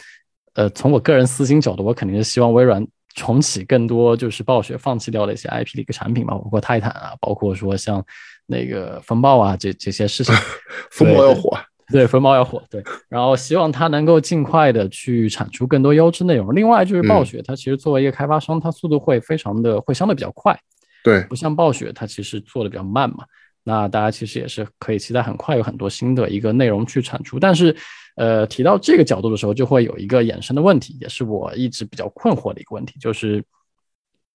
[0.56, 8.04] 呃，从我个人私心角度，我肯定是希望微软重启更多就是暴雪放弃掉的一些 IP 的一个产品嘛，包括泰坦啊，包括说像
[8.48, 10.34] 那个风暴啊这这些事情，
[10.92, 11.58] 风暴要火。
[11.94, 16.56] 对，风暴要火，对，然后希望它能够尽快的去产出更多优质内容。
[16.56, 20.60] 另外就是暴雪，它其实作为一个开发商，它速度会非常的会相对比较快，
[21.04, 23.18] 对，不像暴雪，它其实做的比较慢嘛。
[23.64, 27.40] 那大家其实也是可以期待很快有很多新的一个内容去产出。
[27.40, 27.76] 但是，
[28.16, 33.42] 呃，提到这个角度的时候，就会有一个衍生的问题，也是我一直比较困惑的一个问题，就是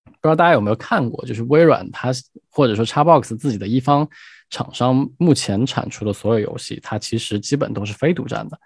[0.05, 2.11] 不知道大家有没有看过，就是微软它
[2.49, 4.07] 或者说 Xbox 自己的一方。
[4.53, 8.59] 厂商目前产出的所有游戏，它其实基本都是非独占的。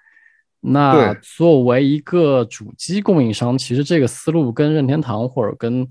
[0.60, 5.88] 那作为一个主机供应商，其实这个思路跟任天堂或者跟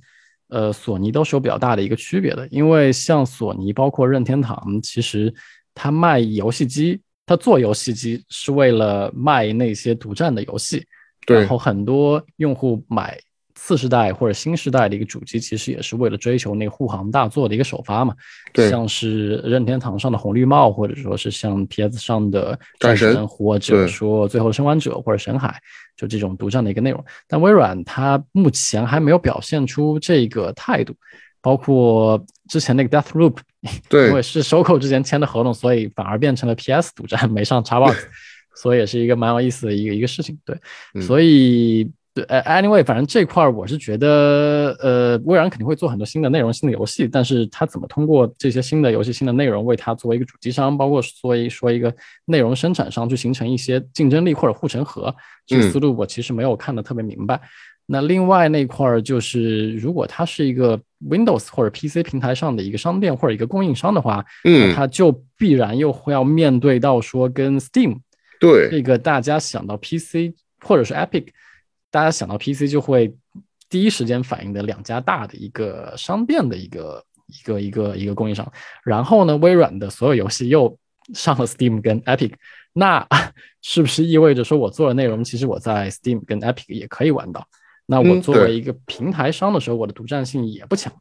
[0.49, 2.45] 呃索尼都是有比较大的一个区别的。
[2.49, 5.33] 因为像索尼，包括任天堂，其实
[5.77, 10.85] 它卖游戏机，它做游戏机是为了卖那些独占的游戏。
[11.27, 13.19] 然后很多用户买。
[13.57, 18.15] 次世代或者新时代的一个主机，其实也是为了追求那个护航大作的一个首发嘛。
[18.53, 25.59] 对，像是任天堂上的红绿帽，或者说是像 PS 上的战神，或者说最后生还者或者神海，
[25.97, 27.03] 就这种独占的一个内容。
[27.27, 30.95] 但微软它目前还没有表现出这个态度，
[31.45, 32.19] 包括
[32.49, 33.37] 之前那个 Death Loop，
[33.91, 37.95] 对，因为是收购之前签的合同，所以反而变成了 PS 独占，没上 Xbox，
[38.57, 40.39] 所以也是一个蛮有意思的一个一个事情。
[40.45, 40.59] 对，
[41.03, 41.93] 所以。
[42.17, 51.93] 对，呃，anyway，反正这块儿我是觉得，呃，微软肯定会做很多新的内容、新的游戏，但是它怎么通过这些新的游戏、新的内容，为它作为一个主机商，包括作为说一个
[52.27, 55.13] 内容生产商，去形成一些竞争力或者护城河，
[55.45, 57.41] 这个思路我其实没有看得特别明白。
[57.87, 67.99] 那另外那块儿就是，如果它是一个 Windows 或者 PC 平台上的一个商店或者一个供应商的话，嗯，它就必然又会要面对到说跟 Steam，
[68.41, 71.27] 对，这个大家想到 PC 或者是 Epic。
[71.91, 73.15] 大家想到 PC 就会
[73.69, 78.51] 第一时间反应的两家大的一个商店的一个一个一个一个供应商，
[78.83, 80.77] 然后呢，微软的所有游戏又
[81.13, 82.33] 上了 Steam 跟 Epic，
[82.73, 83.07] 那
[83.63, 87.47] 是不是意味着说我做的内容其实我在 Steam 跟 Epic 也可以玩到？
[87.87, 90.93] 那我作为一个平台商的时候，我的独占性也不强。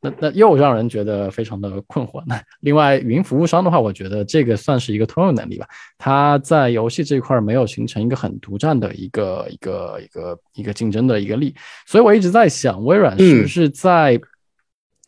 [0.00, 2.22] 那那又让人觉得非常的困惑。
[2.26, 5.66] 那另外，云服务商的话，我觉得这个算是一个通用能力吧。
[5.96, 11.54] 它在游戏这一块儿没有形成一个很独占的一个一个一个一个竞争的一个力，
[11.86, 14.20] 所以我一直在想，微软是不是在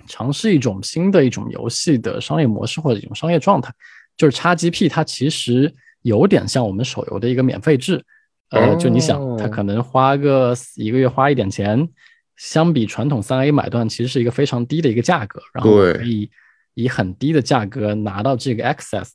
[0.08, 3.70] 尝试一种新的一种游戏的商业模式或者一种商业状态？
[4.16, 8.02] 就是 XGP 它其实有点像我们手游的一个免费制，
[8.50, 11.88] 呃，就你想，它哦可能花个一个月花一点钱。
[12.36, 16.30] 相比传统三 A 买断，其实是一个非常低的一个价格，然后对可以
[16.74, 19.08] 以很低的价格拿到这个 access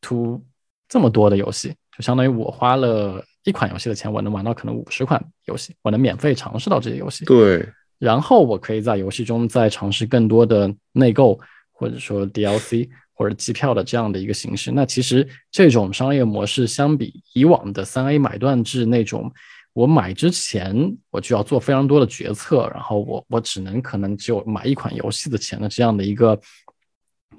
[0.00, 0.40] to
[0.88, 7.24] 这么多的游戏，就相当于我花了一款游戏的钱，我能玩到可能五十款游戏，我能免费尝试到这些游戏。
[7.24, 7.68] 对，
[7.98, 11.36] 然后我可以在游戏中再尝试更多的内购，
[11.72, 12.88] 或者说 DLC
[13.18, 14.70] 或者机票的这样的一个形式。
[14.70, 19.28] 那其实这种商业模式相比以往的三 A 买断制那种，
[19.72, 26.40] 我买之前我就要做非常多的决策，然后我我只能可能只有买一款游戏的钱的这样的一个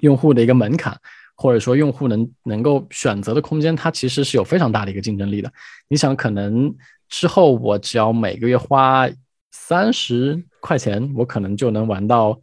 [0.00, 0.94] 用户的一个门槛，
[1.34, 5.50] 或者说用户能能够选择的空间，它其实是有非常大的一个竞争力的。
[5.88, 6.74] 你想，可能
[7.08, 9.08] 之后我只要每个月花
[9.50, 12.38] 三十块钱，我可能就能玩到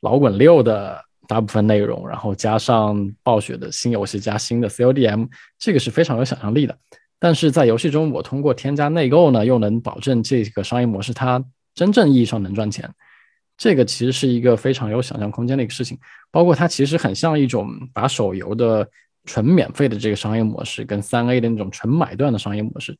[0.00, 5.28] 老滚六的大部分内容，然后加上暴雪的新游戏加新的 CODM，
[5.60, 6.76] 这个是非常有想象力的。
[7.20, 11.40] 但是在游戏中，我通过添加内购呢，又能保证这个商业模式它
[11.72, 12.90] 真正意义上能赚钱。
[13.56, 15.96] 这个其实是一个非常有想象空间的一个事情，
[16.32, 18.88] 包括它其实很像一种把手游的
[19.26, 22.98] 纯免费的这个商业模式跟三 A 的那种纯买断的商业模式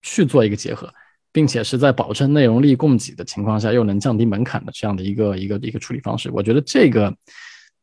[0.00, 0.90] 去做一个结合，
[1.30, 6.30] 并且是在保证内容力供给的情况下，又能降低门槛的这样的一个一个一个处理方式。
[6.30, 7.14] 我觉得这个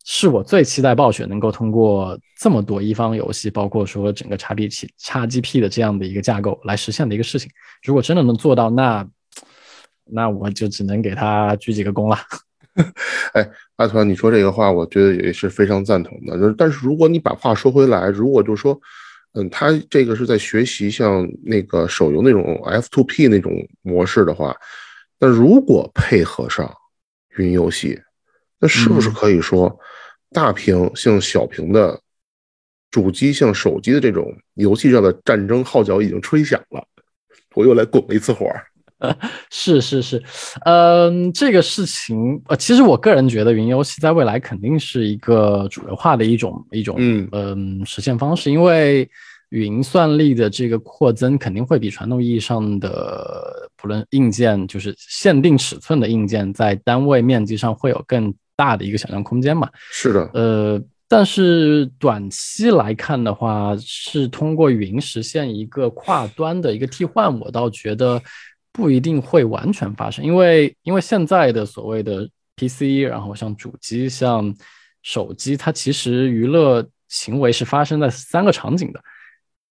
[0.06, 7.50] 是我最期待暴雪能够通过这么多一方游戏，包括说整个 XGP XGP 的这样的一个架构来实现的一个事情。
[7.84, 9.08] 如果真的能做到，那
[10.06, 12.18] 那我就只能给他鞠几个躬了。
[13.34, 16.38] 哎，阿团，你说这个话，我觉得也是非常赞同的。
[16.38, 18.78] 就是，但是如果你把话说回来，如果就是说，
[19.34, 24.54] 嗯，他这个是在学习像那个手游那种 F2P 那种模式的话，
[25.18, 26.70] 那如果配合上
[27.38, 27.98] 云游戏，
[28.64, 29.78] 那是不是可以说，
[30.32, 32.00] 大屏向小屏的
[32.90, 36.82] 主机向手机的这种游戏上的战争号角已经吹响了？
[37.56, 38.64] 我又来拱了一次火儿。
[39.52, 40.24] 是是是，
[40.64, 49.10] 嗯，这个事情，呃，其实我个人觉得云游戏在未来肯定是一个主流化的一种一种，嗯嗯，实现方式，因为
[49.50, 59.70] 云算力的这个扩增肯定会比传统意义上的不论硬件，就是限定尺寸的硬件，在单位面积上会有更大的一个想象空间嘛。
[59.92, 68.22] 是的，呃，但是短期来看的话，是通过云实现一个跨端的一个替换，我倒觉得
[68.72, 74.54] 不一定会完全发生，因为因为现在的所谓的 PC，然后像主机、像
[75.02, 79.00] 手机，它其实娱乐行为是发生在三个场景的。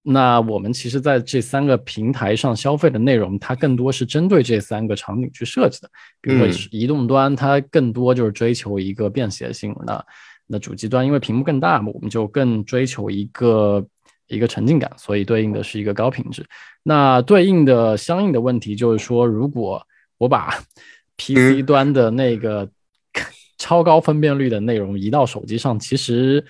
[0.03, 5.91] 那我们其实在这三个平台上消费的内容，它更多是针对这三个场景去设计的。
[6.23, 9.77] 比如说嗯移动端，它更多就是追求一个便携性。
[9.87, 10.05] 那
[10.47, 13.87] 那主机端因为屏幕更大嘛，我们就更追求一个
[14.27, 16.47] 一个沉浸感，所以对应的是一个高品质。
[16.83, 19.87] 那对应的相应的问题就是说，如果
[20.17, 20.51] 我把
[21.19, 22.67] PC 端的那个
[23.59, 26.43] 超高分辨率的内容移到手机上，其实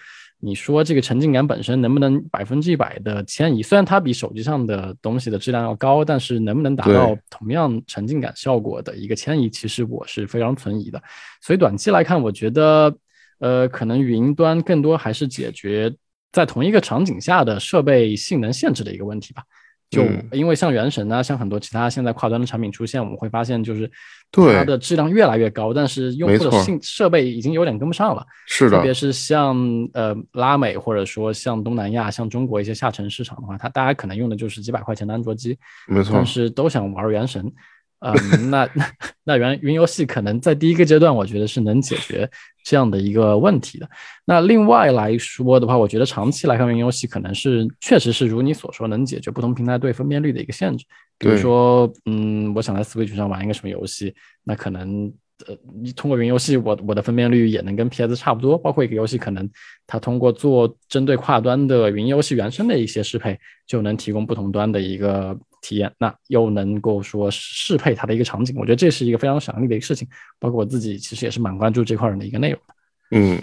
[0.42, 3.62] 你说这个沉浸感本身能不能百分之一百的迁移？
[3.62, 11.02] 虽然它比手机上的东西的质量要高，但是能不能达到同样沉浸感效果的一个迁移，其实我是非常存疑的。
[11.42, 12.94] 所以短期来看，我觉得，
[13.38, 15.94] 呃，可能云端更多还是解决
[16.32, 19.42] 在同一个场景下的设备性能限制的一个问题吧。
[19.90, 23.90] 就嗯因为像原神啊，像很多其他现在跨端的产品出现，我们会发现就是
[24.30, 28.24] 对它的质量越来越高，但是用户的性设备已经有点跟不上了。
[28.46, 29.56] 是的特别是像
[29.92, 37.52] 呃拉美或者说像东南亚、像中国一些下沉市场的话，它大家可能用的就是几百块钱的安卓机，没错但是都想玩原神。
[38.00, 38.90] 嗯，那那
[39.24, 42.28] 那原云游戏可能在第一个阶段，我觉得是能解决
[42.64, 43.88] 这样的一个问题的。
[44.24, 50.84] 那另外来说的话，我觉得长期来看，云游戏可能是确实是如你所说，能解决不同平台对分辨率的一个限制。
[51.18, 55.12] 比如说，嗯，我想在 Switch 上玩一个什么游戏，那可能
[55.46, 58.56] 呃，你通过云游戏，我我的分辨率也能跟 PS 差不多。
[58.58, 59.48] 包括一个游戏，可能
[59.86, 68.56] 它通过做针对跨端的云游戏原生的一些适配，就能提供不同端的一个体验，那又能够说适配它的一个场景。
[68.58, 70.06] 我觉得这是一个非常有想象力的一个事情。
[70.38, 72.74] 包括我自己其实也是蛮关注这块的一个内容的。
[73.12, 73.42] 嗯，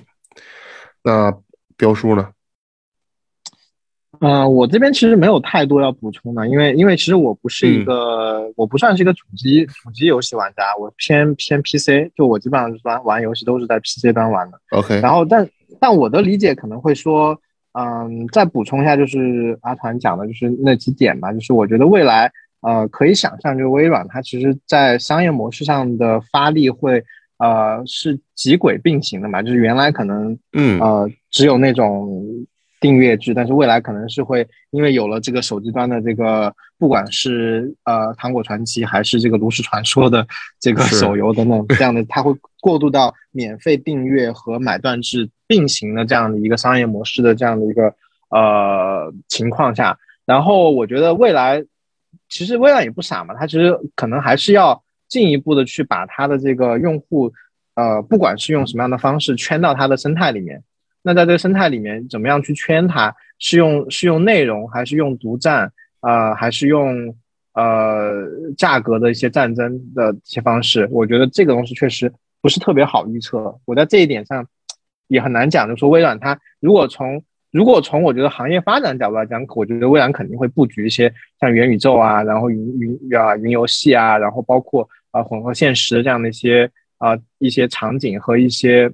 [1.03, 1.33] 那
[1.75, 2.29] 标叔呢？
[4.21, 14.59] 嗯，我这边其实没有太多要补充的，因为因为其实我不是一个，我不算是一个主机主机游戏玩家，我偏偏 PC，就我基本上玩玩游戏都是在 PC 端玩的。
[14.71, 15.47] OK，然后但
[15.79, 17.39] 但我的理解可能会说，
[17.73, 27.03] 嗯，再补充一下，就是阿团讲的就是那几点吧，就是我觉得未来呃可以想象，就是微软它其实在商业模式上的发力会
[27.37, 30.79] 呃是几轨并行的嘛，就是原来可能嗯。
[30.79, 32.23] 呃只有那种
[32.79, 40.25] 订阅制，但是未来可能是会因为有了这个手机端的这个，不管是呃糖果传奇还是这个炉石传说的
[40.59, 47.93] 这个手游等等 这样的，它会过渡到免费订阅和买断制并行的这样的一个商业模式的这样的一个
[48.29, 51.63] 呃情况下，然后我觉得未来
[52.29, 57.31] 其实微软也不傻嘛，它其实可能还是要进一步的去把它的这个用户，
[57.73, 60.61] 呃，不管是用什么样的方式圈到它的生态里面。
[61.07, 63.15] 那在这个生态里面，怎么样去圈它？
[63.39, 65.71] 是用是用内容，还是用独占？
[66.01, 67.15] 呃，还是用
[67.53, 68.25] 呃
[68.57, 70.85] 价格的一些战争的一些方式？
[70.91, 73.57] 我觉得这个东西确实不是特别好预测。
[73.63, 74.45] 我在这一点上
[75.07, 88.91] 也很难讲，就说微软它如果从如果从我觉得行业发展角度来讲，我觉得微软肯定会布局一些像元宇宙啊，然后云云啊云游戏啊，然后包括啊、混合现实这样的一些啊、一些场景和一些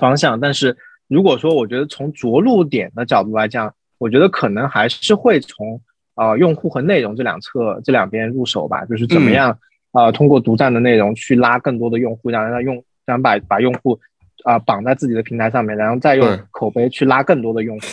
[0.00, 0.40] 方向。
[0.40, 0.76] 但是
[1.08, 5.80] 如果说我觉得从着陆点的角度来讲，我觉得可能还是会从
[6.14, 9.50] 啊、呃、用户和内容这两侧这两边入手吧，就是怎么样
[9.92, 13.98] 啊、呃、通过独占的内容去拉更多的用户，让让用让把把用户。
[14.44, 17.86] 啊、呃，绑在自己的平台上面，然后再用口碑去拉更多的用户，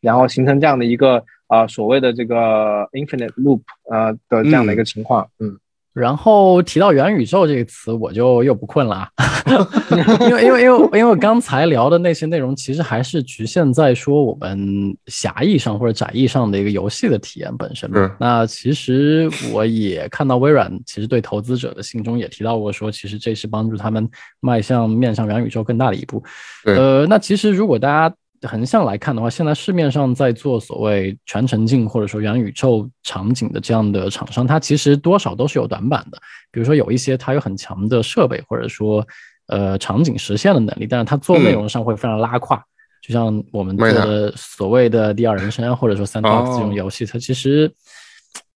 [0.00, 5.48] 然后形成这样的一个啊所谓的这个 infinite loop 呃的这样的一个情况，嗯。
[5.48, 5.58] 嗯
[5.92, 9.06] 然后提到元宇宙这个词，我就又不困了，
[10.26, 18.16] 因为因为因为因为刚才聊的那些内容，其实还是局限在说我们狭义上或者窄义上的一个游戏的体验本身嘛。
[18.18, 24.08] 那其实我也看到微软其实对投资者的信中也提到过，说其实这是帮助他们
[24.40, 26.22] 迈向面向元宇宙更大的一步。
[26.64, 28.14] 呃，那其实如果大家。
[28.42, 36.18] 横向来看的话，现在市面上在做所谓全沉浸或者说元宇宙场景的这样的厂商，它其实多少都是有短板的。
[36.50, 39.06] 比如说有一些它有很强的设备或者说
[39.46, 42.56] 呃场景实现的能力，但是它做内容上会非常拉胯。
[42.56, 42.66] 嗯、
[43.02, 47.72] 就像我们做的所谓的第二人生或者说三 D 这种游戏，它其实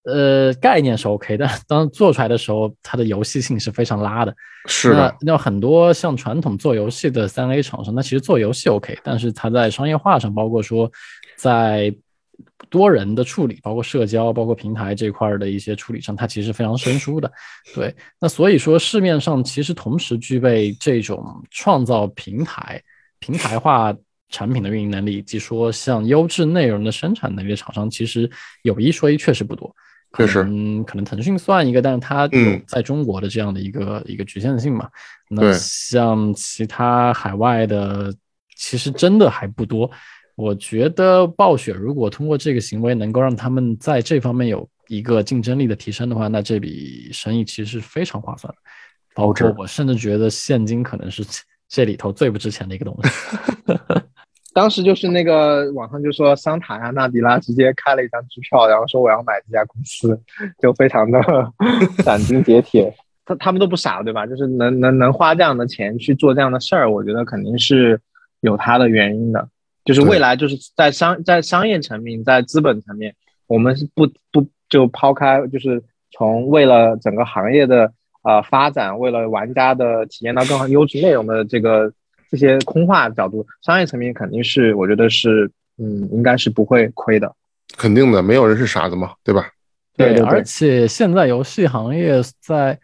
[0.06, 4.34] 呃概念是 OK 的，当做出来的时候，它的游戏性是非常拉的。
[4.66, 10.90] 是的，那那很多像传统做游戏的三 A 厂商，那其实做游戏 OK，但是它在商业化上，包括说
[11.36, 11.94] 在
[12.68, 17.30] 多人的处理，包括社交，包括平台这块的一些处理上，它其实非常生疏的。
[17.74, 22.82] 对，那所以说市面上其实同时具备这种创造平台、
[23.20, 23.94] 平台化
[24.30, 28.28] 产品的运营能力，以及说像优质内容的生产能力的厂商，其实
[28.62, 29.74] 有一说一，确实不多。
[30.16, 34.88] 确实，嗯，可能腾讯算一个，但是它有在中国的这样的一个、嗯、一个局限性嘛。
[35.28, 38.14] 那像其他海外的，
[38.56, 39.90] 其实真的还不多。
[40.34, 48.58] 我觉得暴雪如果通过这个行为能够让他们在这方面有一个竞争力的提升的话，那这笔生意其实是非常划算的。
[49.14, 51.24] 包括我甚至觉得现金可能是
[51.68, 53.10] 这里头最不值钱的一个东西。
[54.56, 60.18] 当时就是那个网上就说桑塔纳、纳迪拉直接开了一张支票，然后说我要买这家公司，
[60.62, 61.20] 就非常的
[62.02, 62.90] 斩钉截铁。
[63.26, 64.24] 他他们都不傻，对吧？
[64.26, 68.00] 就是能能能花这样的钱去做这样的事儿，我觉得肯定是
[68.40, 69.46] 有他的原因的。
[69.84, 73.14] 就是未来就是在商在商业层面，在资本层面，
[73.46, 77.92] 我们是不不就抛开，就是从为了整个行业的
[78.22, 81.92] 呃发展，为了玩家的体验到更好优质内容的这个。
[82.30, 87.32] 这些空话角度，商业层面肯定是，我觉得是，嗯，应该是不会亏的。
[87.76, 89.48] 肯定的，没有人是傻子嘛，对吧？
[89.96, 90.26] 对对对。
[90.26, 92.78] 而且现在游戏行业在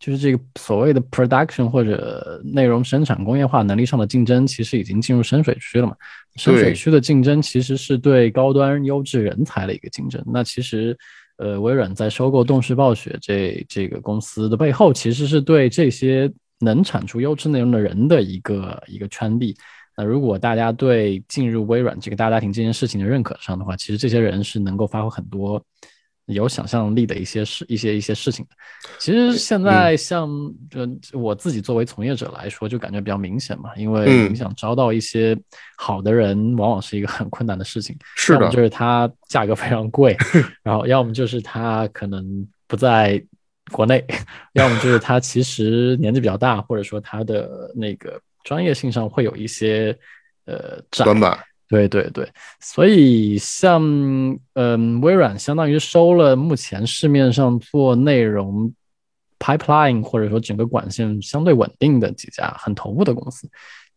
[0.00, 5.94] 就是这个所谓的 production 或者内容生产工业化能力上的竞争，其实已经进入深水区了嘛。
[6.36, 10.22] 深水区的竞争其实是对高端优质人才的一个竞争。
[10.26, 10.96] 那其实，
[11.36, 16.28] 呃，微软在收购动视暴雪这这个公司的背后，其实是对这些。
[16.60, 19.56] 能产出优质内容的人的一个一个圈地。
[19.96, 25.60] 那如果大家对进入微软这个大家庭这件事情的认可上的话，其实这些人是能够发挥很多
[26.26, 28.50] 有想象力的一些事、一些一些事情的。
[29.00, 30.28] 其实现在像
[30.70, 35.36] 就我自己作为从业者来说，就感觉比较明显嘛，因为你想招到一些
[35.76, 37.96] 好的人，往往是一个很困难的事情。
[38.14, 40.16] 是的，就是它价格非常贵，
[40.62, 43.20] 然后要么就是它可能不在。
[43.70, 44.04] 国内，
[44.54, 49.96] 要么就是他其实年纪比较大，或者说他的那个专业性上会有一些
[50.46, 51.38] 呃短板。
[51.70, 52.26] 对对对，
[52.60, 53.82] 所以像
[54.54, 58.72] 嗯，微软相当于收了目前市面上做内容
[59.38, 63.46] pipeline 或者说整个管线相对稳定的几家很头部的公司，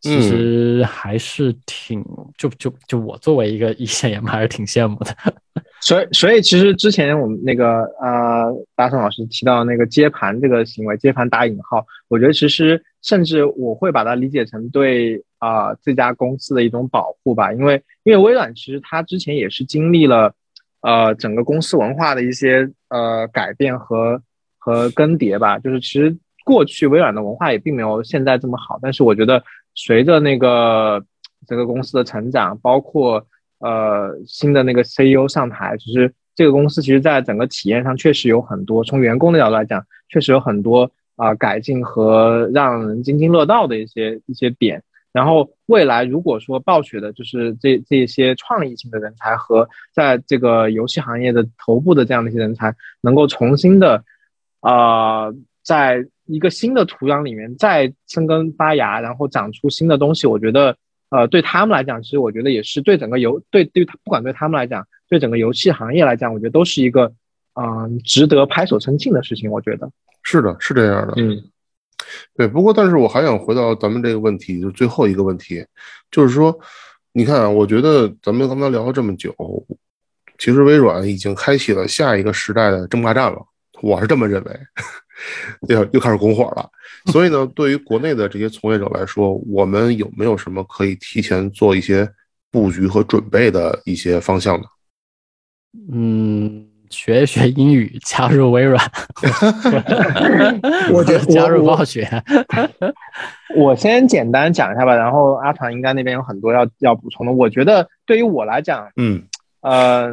[0.02, 2.04] 其实还是挺
[2.36, 5.16] 就就就我作为一个一线 研还是挺羡慕的。
[5.80, 15.24] 所以所以其实之前我们那个呃，大圣老师提到那个接盘这个行为，接盘打引号，我觉得其实甚至我会把它理解成对。
[15.42, 20.32] 啊，这家公司的一种保护吧，因为因为微软其实它之前也是经历了，
[20.82, 24.22] 呃，整个公司文化的一些呃改变和
[24.56, 25.58] 和更迭吧。
[25.58, 29.42] 就是其实过去微软的文化也并没有现在这么好，但是我觉得
[29.74, 31.04] 随着那个
[31.46, 33.26] 这个公司的成长，包括
[33.58, 44.82] 呃新的那个 CEO 上台，其实这个公司其实在整个体验上确实有很多，从员工的角度来讲，确实有很多啊改进和让人津津乐道的一些一些点。
[45.12, 54.02] 然后未来如果说暴雪的就是这这些创意性的人才和在这个游戏行业的头部的这样的一些人才，能够重新的，
[54.62, 60.74] 呃，在一个新的土壤里面再生根发芽，然后长出新的东西，我觉得，
[61.10, 67.12] 呃，对他们来讲，其实我觉得也是对整个游对对不管对他们来讲，对整个游戏行业来讲，我觉得都是一个，
[67.60, 69.50] 嗯，值得拍手称庆的事情。
[69.50, 69.90] 我觉得
[70.22, 71.42] 是的，是这样的，嗯。
[72.34, 75.64] 对，不过但是我还想回到咱们这个问题，就最后一个问题，
[76.10, 76.58] 就是说，
[77.12, 79.32] 你看啊，我觉得咱们刚才聊了这么久，
[80.38, 83.38] 其实微软已经开启了下一个时代的争霸战了，
[83.82, 84.60] 我是这么认为，
[85.68, 86.68] 又又开始拱火了。
[87.12, 92.08] 所以呢，对于国内的这些从业者来说，我们有没有什么可以提前做一些
[92.50, 94.64] 布局和准备的一些方向呢？
[95.92, 96.68] 嗯。
[96.90, 98.78] 学一学英语，加入微软。
[100.92, 102.06] 我觉得加入暴雪。
[103.56, 107.32] 我先简单讲一下吧，然后阿团应该那边有很多要要补充的。
[107.32, 109.22] 我觉得对于我来讲，嗯，
[109.62, 110.10] 呃，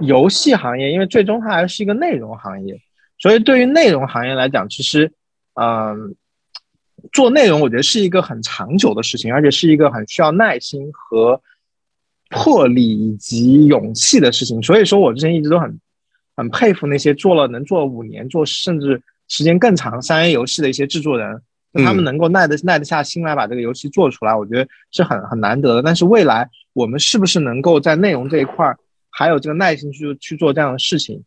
[0.00, 2.78] 游戏行业，因为最终它还是一个内容行业，
[3.18, 5.12] 所以对于内容行业来讲，其实，
[5.54, 6.14] 嗯，
[7.12, 11.40] 做内容我觉得是一个很长久的事情，而且是一个很需要耐心和。
[12.30, 15.80] 魄力以及勇气的事情，所以说我之前一直都很
[16.36, 21.40] 很佩服那些做了能做五年、做甚至时间更长三 A 游戏的一些制作人，
[21.72, 25.82] 他们能够耐得耐得下心来把这个游戏做出来，我觉得是很很难得的。
[25.82, 31.24] 但是未来我们是不是能够在内容这一块儿还有这个耐心去去做这样的事情？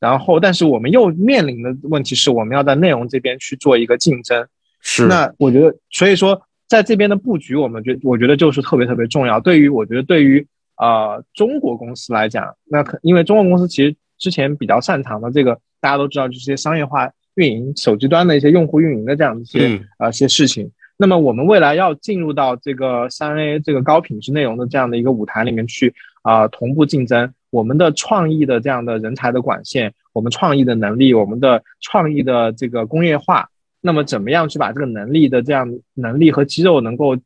[0.00, 4.46] 然后，但是我们又面临的问题是，我们要在内容这边去做一个竞争。
[4.80, 6.42] 是，那我觉得，所以说。
[6.68, 9.38] 在这边的布局，我们觉我觉得就是特别特别重要。
[9.38, 10.44] 对于我觉得对于
[10.78, 20.68] 呃中国公司来讲，那可因为中国公司其实之前比较擅长的这个大家都知道，就是些商业化运营、手机端的一些用户运营的这样一些呃些事情。
[20.96, 33.48] 那么我们未来要进入到这个三 A 这个高品质内容的这样的一个舞台里面去啊，同步竞争，我们的创意的这样的人才的管线，我们创意的能力，我们的创意的这个工业化。
[33.80, 37.16] 那么怎么样去把这个能力的这样能力和肌肉能够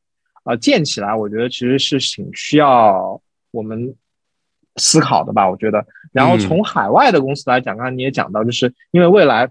[0.44, 1.12] 呃建起来？
[1.16, 3.20] 我觉得其实是挺需要
[3.50, 3.92] 我们
[4.76, 5.50] 思考的吧。
[5.50, 9.50] 我觉得，然后从海外的公司来讲，刚才你也讲到，就是因为未来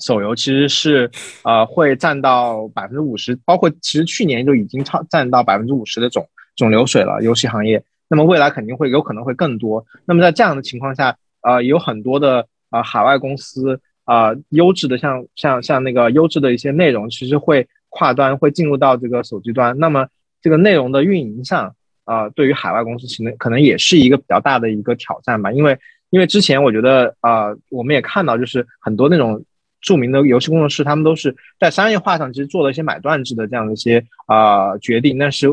[0.00, 1.08] 手游其实是
[1.44, 6.26] 呃会占到百分之五十，包括其实去年就已经超占到百分之五十的总
[6.56, 7.22] 总流水了。
[7.22, 9.84] 游戏行业，那么未来肯定会有可能会更多。
[10.04, 13.80] 那么在这样的情况下，呃，有很多的呃海外公司。
[14.04, 19.78] 啊，优质的像像像那个优质的一些内容，其实会跨端会进入到这个手机端。
[19.78, 20.08] 那么
[20.42, 25.52] 这个内容的运营上，啊，对于海外公司可能可能也是一个比较大的一个挑战吧。
[25.52, 25.78] 因为
[26.10, 29.44] 因为之前我觉得啊，我们也看到，就是很多那种
[29.80, 35.16] 著名的游戏工作室，他们都是在商业化上其实做了一些买断制的这样的一些啊决定。
[35.16, 35.46] 但是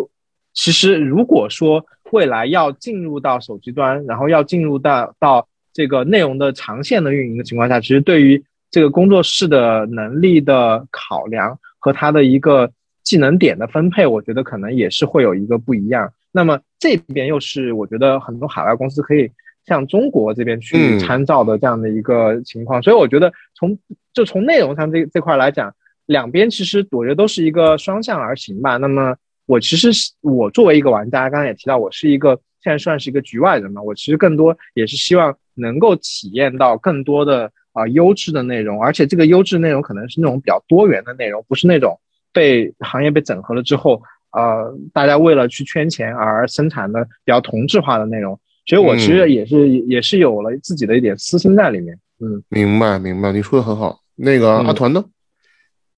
[0.55, 12.71] 其实如果说未来要进入到手机端，然后要进入到到这个内容的长线的运营的情况下，其实对于这个工作室的能力的考量和它的一个
[13.03, 16.11] 技能点的分配，我觉得可能也是会有一个不一样。
[16.31, 19.31] 那么这边又是我觉得很多海外公司可以
[19.65, 22.81] 向中国这边去参照的这样的一个情况。
[22.83, 23.77] 所以我觉得从
[24.13, 25.73] 就从内容上这这块来讲，
[26.05, 28.77] 两边其实我觉得都是一个双向而行吧。
[28.77, 29.15] 那么
[29.49, 29.89] 我其实
[30.21, 35.35] 我作为一个玩家，刚刚也提到我是一个现在算是一个局外人嘛，我其实更多也是希望。
[35.61, 41.99] 能够体验到更多的啊优质的内容，而且这个优质内容可能是那种比较多元的内容，不是那种
[42.31, 48.39] 被行业被整合了之后，呃，大家为了去圈钱而生产的比较同质化的内容。
[48.67, 51.93] 所以，我其实也是也是有了自己的一点私心在里面。
[52.21, 53.99] 嗯，明白明白，你说的很好。
[54.15, 55.03] 那个阿团呢？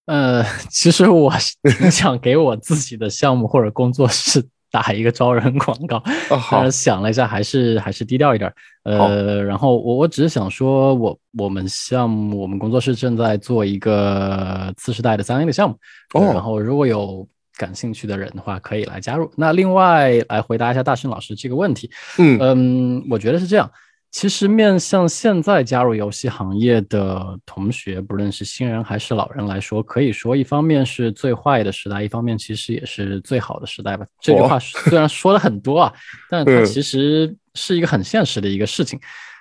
[0.05, 1.31] 呃， 其实我
[1.91, 8.55] 想给我自己的项目或者工作室 打一个招人广告，啊，但是，想了一下，还是还是低调一点儿。
[8.83, 15.75] 呃，然后我我只是想说，我我们项目我们工作室正在做一个次世代的三 A 的项目，
[16.13, 17.27] 哦然后如果有
[17.57, 19.29] 感兴趣的人的话，可以来加入。
[19.35, 23.69] 那另外来回答一下大圣老师这个问题，嗯嗯，我觉得是这样。
[24.11, 34.05] 其实面向现在加入游戏行业的同学，不论是新人还是老人来说，可以说一方面是最坏的时代，一方面其实也是最好的时代吧。
[34.19, 35.93] 这句话虽然说了很多啊，
[36.29, 38.99] 但它嗯其实是一个很现实的一个事情。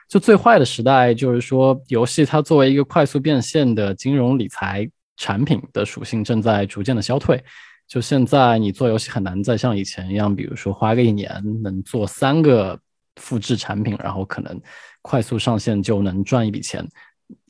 [0.09, 7.43] 就最坏的时代，就是说游戏它作为一个快速变现的金融理财产品的属性正在逐渐的消退。
[7.89, 11.29] 就现在你做游戏很难再像以前一样，比如说花个一年
[11.61, 12.79] 能做三个
[13.21, 14.61] 复制产品，然后可能
[15.03, 16.85] 快速上线就能赚一笔钱，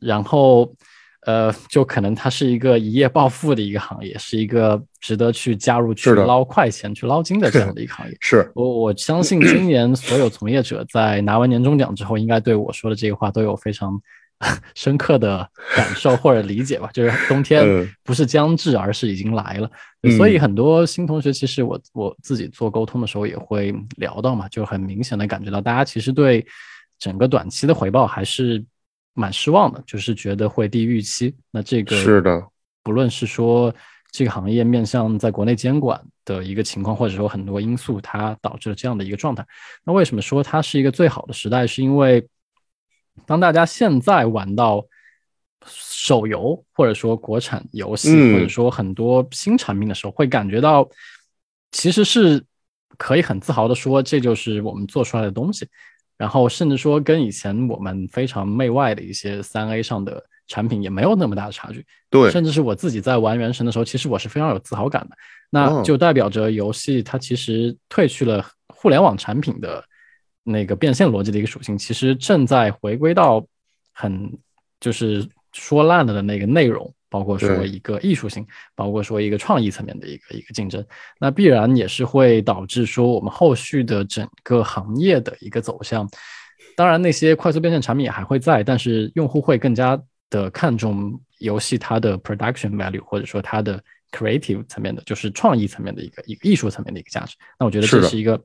[0.00, 0.74] 然后
[1.26, 8.16] 呃，就可能它是一个一夜暴富的一个行业，是一个值得去加入去捞快钱、去捞金的这样的一个行业。
[8.20, 14.00] 是，我我相信今年所有从业者在拿完年终奖之后，应该对我说的这个话都有非常
[14.74, 16.90] 深刻的感受或者理解吧。
[16.92, 19.70] 就是冬天嗯不是将至，而是已经来了。
[20.02, 26.44] 嗯所以很多新同学，其实我我自己做沟通的时候也会聊到嘛，就很明显的感觉到大家其实对
[26.98, 28.64] 整个短期的回报还是
[29.12, 31.34] 蛮失望的，就是觉得会低于预期。
[31.50, 32.42] 那这个是的，
[32.82, 33.74] 不论是说
[34.10, 39.44] 这个行业面向在国内监管的一个情况，或者说很多因素，它导致了这样的一个状态。
[39.84, 41.66] 那为什么说它是一个最好的时代？
[41.66, 42.26] 是因为
[43.26, 44.84] 当大家现在玩到
[45.66, 50.88] 手游，或者说国产游戏，嗯或者说很多新产品的时候，会感觉到
[51.70, 52.42] 其实是
[52.96, 55.68] 可以很自豪的说，这就是我们做出来的东西。
[56.16, 61.86] 然后甚至说跟以前我们非常媚外的一些三 A 上的产品也没有那么大的差距。
[62.10, 65.16] 对，甚至是我自己在玩原神的时候，其实我是非常有自豪感的。
[65.48, 69.82] 那哦就代表着游戏它其实褪去了互联网产品的
[70.44, 73.44] 那个变现逻辑的一个属性，其实正在回归到
[73.92, 74.38] 很
[74.80, 80.84] 就是说烂了的那个内容，包括说一个艺术性，包括说一个创意层面的一个一个竞争，
[81.18, 86.08] 那必然也是会导致说我们后续的整个行业的一个走向。
[86.76, 93.82] 当然，那些快速变现产品也还会在，但是用户会更加的看重游戏它的 production value，或者说它的
[94.12, 97.36] creative 层面的，就是创意层面的一个一个艺术层面的一个价值。
[97.58, 98.40] 那我觉得这是一个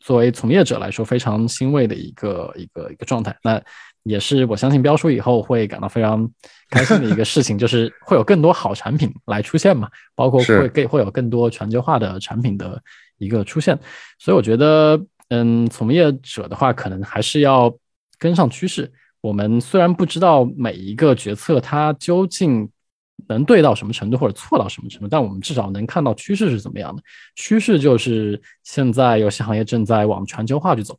[0.00, 3.36] 作为从业者来说非常欣慰的一个一个一个状态。
[3.42, 3.62] 那
[4.02, 6.28] 也是我相信标书以后会感到非常
[6.70, 12.82] 开心的一个事情， 就是会有更多好产品来出现嘛，包括会更会有更多全球化的产品的
[13.18, 13.78] 一个出现。
[14.18, 14.98] 所以我觉得，
[15.28, 17.72] 嗯，从业者的话，可能还是要
[18.18, 18.90] 跟上趋势。
[19.20, 22.66] 我们虽然不知道每一个决策它究竟
[23.32, 27.02] 能对到什么程度或者错到什么程度，但我们至少能看到趋势是怎么样的。
[27.36, 30.98] 趋势就是现在游戏行业正在往全球化去走，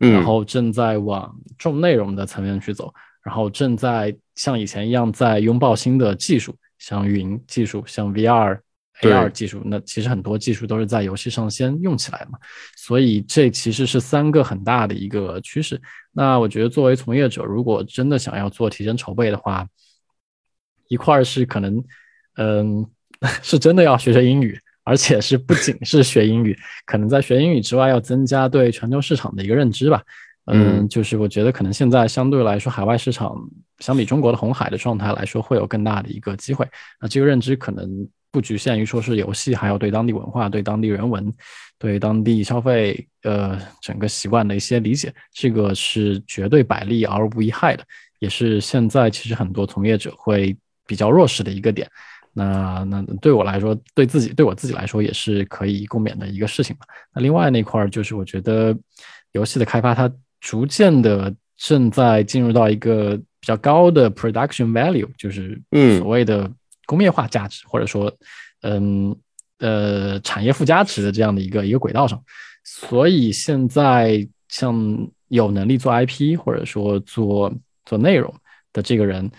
[0.00, 8.58] 嗯然后正在往重内容的层面去走，然后正在像以前一样在拥抱新的技术，像云技术，像 VR。
[9.00, 9.60] AR 技术。
[9.64, 12.38] 那其实很多技术都是在游戏上先用起来的嘛，
[12.76, 15.80] 所以这其实是三个很大的一个趋势。
[16.12, 19.66] 那我觉得作为从业者，如果真的想要做提前筹备的话，
[20.92, 21.82] 一块儿是可能，
[22.36, 22.86] 嗯，
[23.42, 30.02] 是真的要学学英语，而且是不仅是学英语， 可能在学英语之外，要增加对全球市场的一个认知吧。
[30.46, 33.34] 嗯，嗯就是我觉得可能现在相对来说，海外市场
[33.78, 36.68] 相比中国的红海的状态来说，会有更大的一个机会。
[37.00, 37.88] 那这个认知可能
[38.30, 41.32] 不局限于说是游戏，还有对当地文化、对当地人文、
[41.78, 47.84] 对当地消费呃整个习惯的一些理解，这个是绝对百利而无一害的，
[48.18, 50.56] 也是现在其实很多从业者会
[50.92, 51.88] 比较弱势的一个点。
[52.34, 56.84] 那那对我来说，对自己对我自己来说也是可以共勉的一个事情吧。
[57.14, 58.76] 那另外那块儿就是我觉得
[59.32, 66.50] 游戏的开发它逐渐的正在进入到一个比较高的 production value，就是嗯所谓的
[66.86, 68.12] 工业化价值，或者说
[68.62, 69.16] 嗯
[69.58, 72.22] 呃产业附加值的这样的一个一个轨道上。
[72.64, 74.74] 所以现在像
[75.28, 77.52] 有能力做 IP 或者说做
[77.84, 78.32] 做内容
[78.72, 79.30] 的这个人，那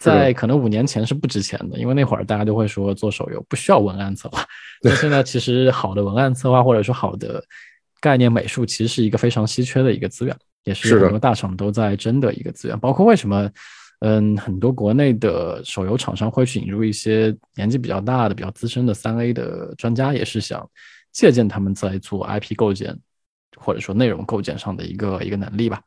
[0.00, 4.42] 在可能五年前是不值钱的，因为那会儿大家都会说做手游不需要文案策划。
[4.82, 7.44] 但现在其实好的文案策划或者说好的
[8.00, 10.34] 概念美术，其实是一个非常稀缺的一个资源，
[10.64, 12.76] 也是很多大厂都在争的一个资源。
[12.80, 13.50] 包括为什么，
[14.00, 20.66] 嗯，很多国内的手游厂商会去引入一些年纪比较大的、比较资深的三 A 的专家，也是想
[21.12, 22.98] 借鉴他们在做 IP 构建
[23.56, 25.80] 或者说内容构建上的一个一个能力吧。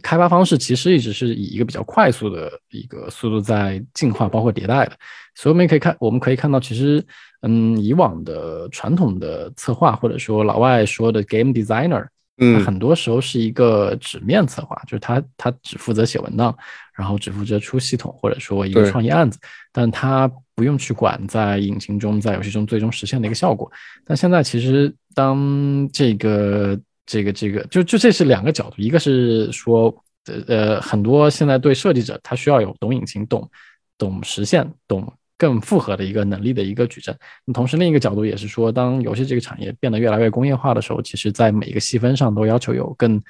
[0.00, 4.92] 开发方式其实一直是以一个比较快速的一个速度在进化，包括迭代的。
[5.34, 7.04] 所以我们也可以看，我们可以看到，其实，
[7.42, 12.06] 嗯，以往的传统的策划，或者说老外说的 game designer，
[12.38, 16.56] 嗯，很多时候是一个纸面策划，就是他他只负责写文档，
[16.96, 19.36] 然后只负责出系统，或者说一个创意案子，
[19.72, 23.70] 但他不用去管在引擎中、在游戏中最终实现的一个效果。
[24.04, 29.94] 但现在其实当这个这个这个就就这是两个角度，一个是说，
[30.26, 33.48] 呃呃，很多现在对设计者他需要有懂引擎、懂
[33.96, 37.16] 懂实现、懂更复合的一个能力的一个矩阵。
[37.44, 43.22] 那同时另一个角度也是说，当游戏这个产业变得越来越工业化的时候，其实在每一个细分上都要求有更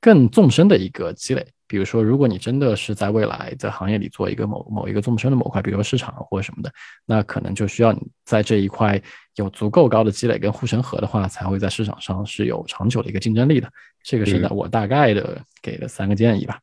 [0.00, 1.46] 更纵深的一个积累。
[1.68, 6.70] 比如说，如果你真的是在未来在行业里做一个某某一个纵深的模块，比如说市场或者什么的，
[7.04, 9.02] 那可能就需要你在这一块
[9.34, 13.68] 有足够高的积累跟护城河的话，才会在市场上是有长久的一个竞争力的。
[14.04, 16.60] 这个是呢，我大概的给的三个建议吧。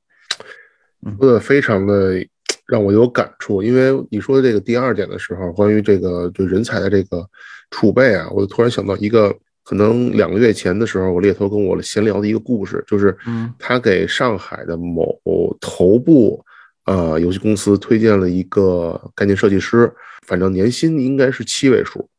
[1.20, 2.26] 说的非常的
[2.66, 7.30] 让我有感触，因为你说的这个第二点的时候，关于这个就人才的这个
[7.72, 9.38] 储备啊，我突然想到一个。
[9.64, 13.18] 可能两个月前的时候，我猎头跟我闲聊的一个故事，就是
[13.58, 15.18] 他给上海的某
[15.62, 16.44] 头部
[16.86, 19.92] 呃游戏公司推荐了一个概念设计师，
[20.28, 22.10] 反正年薪应该是七位数。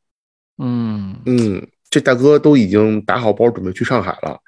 [0.59, 4.39] 嗯嗯，这大哥都已经打好包准备去上海了，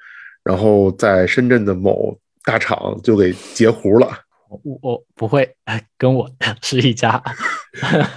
[0.42, 4.09] 然后在深圳的某大厂就给截胡了。
[4.49, 5.49] 我我不会
[5.99, 6.30] 跟我
[6.62, 7.22] 是一家，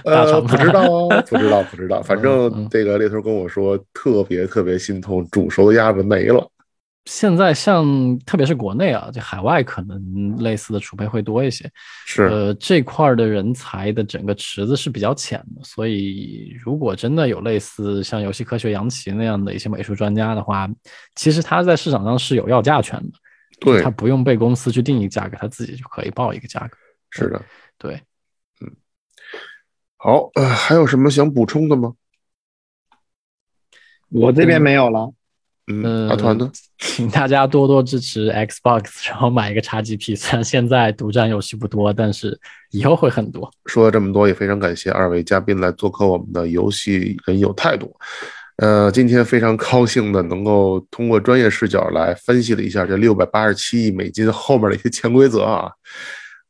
[0.04, 2.00] 呃， 不知道哦，不知道，不知道。
[2.04, 6.48] 反正这个猎头跟我说，特别特别心痛，煮熟的鸭子没了。
[7.06, 11.68] 现在像特别是国内啊，这海外可能类似的储备会多一些。
[12.06, 20.68] 是，呃，这块的人才的整个池子是比较浅的，所以如果真的有类似像游戏科学杨奇那样的一些美术专家的话，
[21.16, 23.18] 其实他在市场上是有要价权的。
[23.60, 26.76] 对他不用被公司去定义价格，他自己就可以报一个价格。
[27.10, 27.40] 是的，
[27.78, 28.00] 对，
[28.60, 28.72] 嗯，
[29.96, 31.94] 好，呃，还有什么想补充的吗？
[34.08, 35.12] 我这边没有了。
[35.72, 36.50] 嗯，阿团呢？
[36.78, 40.16] 请大家多多支持 Xbox， 然后买一个 XGP。
[40.18, 42.36] 虽然现在独占游戏不多，但是
[42.70, 43.48] 以后会很多。
[43.66, 47.94] 说了这么多，也非常感谢二位嘉宾来做客我们的游戏人有态度。
[48.60, 55.70] 呃，今天非常高兴的能够通过专业视角来分析了一下这六百八十七亿美金后面的一些潜规则啊。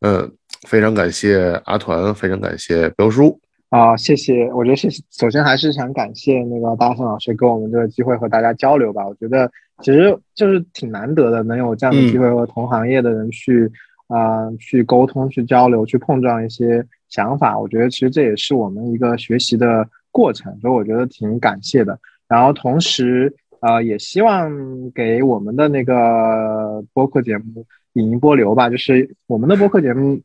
[0.00, 0.28] 嗯，
[0.66, 3.38] 非常感谢阿团，非常感谢彪叔
[3.68, 4.52] 啊，谢谢。
[4.52, 9.06] 我觉得谢首先还是想感谢那个大圣老师给我们这个机会和大家交流吧。
[9.06, 9.48] 我觉得
[9.80, 13.70] 其实就是挺难得的，能有这样的机会和同行业的人去
[14.08, 17.56] 啊去沟通、去交流、去碰撞一些想法。
[17.56, 19.88] 我觉得其实这也是我们一个学习的。
[20.11, 21.98] 过程，所以我觉得挺感谢的。
[22.28, 24.50] 然后同时，呃，也希望
[24.92, 28.70] 给我们的那个播客节目引一波流吧。
[28.70, 30.20] 就是我们的播客节目，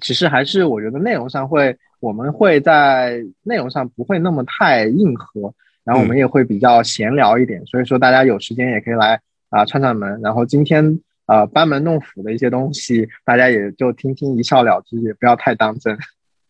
[0.00, 5.54] 其实还是我觉得内容上会，我们会在内容上不会那么太硬核，
[5.84, 7.64] 然后我们也会比较闲聊一点。
[7.66, 9.20] 所以说，大家有时间也可以来
[9.50, 10.20] 啊串串门。
[10.22, 15.98] 然后今天呃班门弄斧的一些东西，大家也就听听一笑了之，也不要太当真。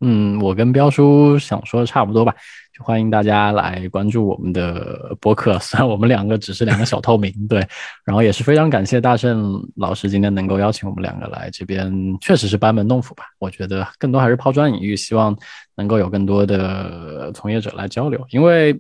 [0.05, 2.34] 嗯，我跟彪叔想说的差不多吧，
[2.76, 5.57] 就欢迎大家来关注我们的播客。
[5.62, 7.64] 虽然我们两个只是两个小透明， 对，
[8.05, 13.22] 然后也是非常感谢大圣老师今天能够邀请我们两个来这边，确实是班门弄斧吧。
[13.38, 15.36] 我觉得更多还是抛砖引玉，希望
[15.76, 18.20] 能够有更多的从业者来交流。
[18.30, 18.76] 因为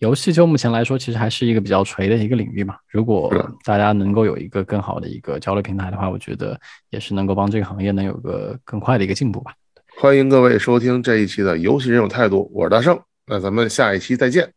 [0.00, 2.76] 游戏就目前来说，其实还是一个比较垂的一个领域嘛。
[2.88, 3.32] 如果
[3.64, 6.60] 大家能够有一个更好的一个交流平台的话，我觉得
[6.90, 9.54] 也是能够帮这个行业能有个更快的一个进步吧。
[10.00, 14.52] 欢迎各位收听这一期的《游戏人有态度》，我是大圣，那咱们下一期再见。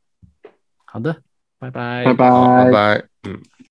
[0.86, 1.12] 好的，
[1.58, 2.30] 拜拜，拜拜，
[2.66, 3.42] 拜拜，嗯。